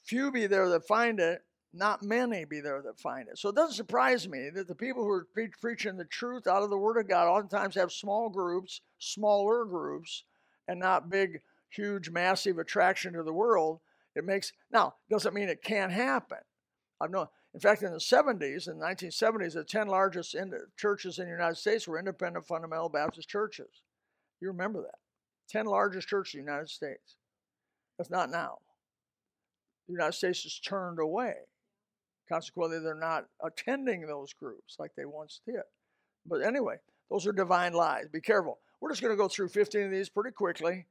few 0.03 0.31
be 0.31 0.45
there 0.47 0.69
that 0.69 0.85
find 0.85 1.19
it, 1.19 1.41
not 1.73 2.03
many 2.03 2.45
be 2.45 2.59
there 2.59 2.81
that 2.83 2.99
find 2.99 3.27
it. 3.27 3.37
So 3.39 3.49
it 3.49 3.55
doesn't 3.55 3.75
surprise 3.75 4.27
me 4.27 4.49
that 4.53 4.67
the 4.67 4.75
people 4.75 5.03
who 5.03 5.09
are 5.09 5.27
pre- 5.33 5.49
preaching 5.59 5.97
the 5.97 6.05
truth 6.05 6.45
out 6.45 6.61
of 6.61 6.69
the 6.69 6.77
Word 6.77 6.97
of 6.97 7.07
God 7.07 7.27
oftentimes 7.27 7.75
have 7.75 7.91
small 7.91 8.29
groups, 8.29 8.81
smaller 8.99 9.65
groups, 9.65 10.23
and 10.67 10.79
not 10.79 11.09
big 11.09 11.41
huge, 11.71 12.09
massive 12.09 12.59
attraction 12.59 13.13
to 13.13 13.23
the 13.23 13.33
world. 13.33 13.79
It 14.15 14.23
makes 14.23 14.53
now 14.71 14.93
doesn't 15.09 15.33
mean 15.33 15.49
it 15.49 15.63
can't 15.63 15.91
happen. 15.91 16.37
I've 17.01 17.11
known. 17.11 17.27
In 17.53 17.59
fact, 17.59 17.83
in 17.83 17.91
the 17.91 17.97
70s, 17.97 18.67
in 18.67 18.79
the 18.79 18.85
1970s, 18.85 19.53
the 19.53 19.63
10 19.63 19.87
largest 19.87 20.35
churches 20.77 21.19
in 21.19 21.25
the 21.25 21.31
United 21.31 21.55
States 21.55 21.87
were 21.87 21.99
independent 21.99 22.47
fundamental 22.47 22.89
Baptist 22.89 23.29
churches. 23.29 23.81
You 24.39 24.47
remember 24.47 24.81
that? 24.81 24.99
10 25.49 25.65
largest 25.65 26.07
churches 26.07 26.35
in 26.35 26.45
the 26.45 26.51
United 26.51 26.69
States. 26.69 27.17
That's 27.97 28.09
not 28.09 28.31
now. 28.31 28.57
The 29.87 29.93
United 29.93 30.13
States 30.13 30.45
is 30.45 30.59
turned 30.59 30.99
away. 30.99 31.35
Consequently, 32.33 32.79
they're 32.79 32.95
not 32.95 33.25
attending 33.43 34.07
those 34.07 34.33
groups 34.33 34.77
like 34.79 34.89
they 34.97 35.05
once 35.05 35.39
did. 35.45 35.61
But 36.25 36.41
anyway, 36.41 36.77
those 37.11 37.27
are 37.27 37.31
divine 37.31 37.73
lies. 37.73 38.07
Be 38.11 38.21
careful. 38.21 38.57
We're 38.81 38.89
just 38.89 39.03
going 39.03 39.13
to 39.13 39.21
go 39.21 39.27
through 39.27 39.49
15 39.49 39.83
of 39.83 39.91
these 39.91 40.09
pretty 40.09 40.31
quickly. 40.31 40.87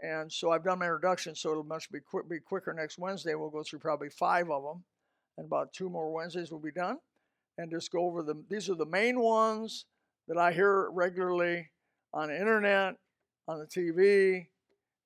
And 0.00 0.32
so 0.32 0.50
I've 0.50 0.64
done 0.64 0.78
my 0.78 0.86
introduction, 0.86 1.34
so 1.34 1.50
it'll 1.50 1.64
much 1.64 1.92
be, 1.92 1.98
be 2.30 2.38
quicker 2.40 2.72
next 2.72 2.98
Wednesday. 2.98 3.34
We'll 3.34 3.50
go 3.50 3.62
through 3.62 3.80
probably 3.80 4.08
five 4.08 4.50
of 4.50 4.62
them, 4.62 4.84
and 5.36 5.44
about 5.44 5.74
two 5.74 5.90
more 5.90 6.10
Wednesdays 6.10 6.50
will 6.50 6.60
be 6.60 6.72
done. 6.72 6.96
And 7.58 7.70
just 7.70 7.92
go 7.92 8.06
over 8.06 8.22
them. 8.22 8.46
These 8.48 8.70
are 8.70 8.74
the 8.74 8.86
main 8.86 9.20
ones 9.20 9.84
that 10.28 10.38
I 10.38 10.50
hear 10.50 10.88
regularly 10.92 11.68
on 12.14 12.28
the 12.28 12.40
internet, 12.40 12.94
on 13.46 13.58
the 13.58 13.66
TV. 13.66 14.46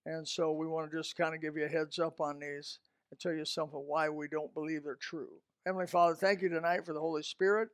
And 0.04 0.28
so 0.28 0.52
we 0.52 0.68
want 0.68 0.88
to 0.88 0.96
just 0.96 1.16
kind 1.16 1.34
of 1.34 1.40
give 1.40 1.56
you 1.56 1.64
a 1.64 1.68
heads 1.68 1.98
up 1.98 2.20
on 2.20 2.38
these 2.38 2.78
and 3.10 3.20
tell 3.20 3.32
you 3.32 3.44
something 3.44 3.84
why 3.86 4.08
we 4.08 4.28
don't 4.28 4.54
believe 4.54 4.84
they're 4.84 4.96
true. 5.00 5.40
Heavenly 5.64 5.86
Father, 5.86 6.14
thank 6.14 6.42
you 6.42 6.48
tonight 6.48 6.86
for 6.86 6.92
the 6.92 7.00
Holy 7.00 7.22
Spirit. 7.22 7.68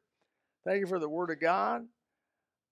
Thank 0.67 0.81
you 0.81 0.87
for 0.87 0.99
the 0.99 1.09
Word 1.09 1.31
of 1.31 1.41
God. 1.41 1.83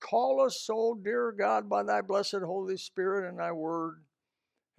Call 0.00 0.40
us, 0.40 0.62
so 0.62 0.98
dear 1.02 1.34
God, 1.36 1.68
by 1.68 1.82
thy 1.82 2.00
blessed 2.00 2.38
Holy 2.44 2.76
Spirit 2.76 3.28
and 3.28 3.38
thy 3.38 3.52
Word 3.52 4.02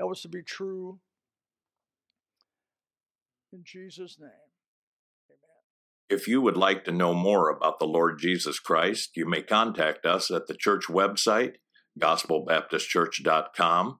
Help 0.01 0.11
us 0.13 0.23
to 0.23 0.29
be 0.29 0.41
true. 0.41 0.99
In 3.53 3.61
Jesus' 3.63 4.17
name. 4.19 4.31
If 6.09 6.27
you 6.27 6.41
would 6.41 6.57
like 6.57 6.83
to 6.85 6.91
know 6.91 7.13
more 7.13 7.49
about 7.49 7.77
the 7.77 7.85
Lord 7.85 8.17
Jesus 8.17 8.57
Christ, 8.59 9.11
you 9.15 9.29
may 9.29 9.43
contact 9.43 10.07
us 10.07 10.31
at 10.31 10.47
the 10.47 10.55
church 10.55 10.85
website, 10.89 11.57
gospelbaptistchurch.com, 12.01 13.99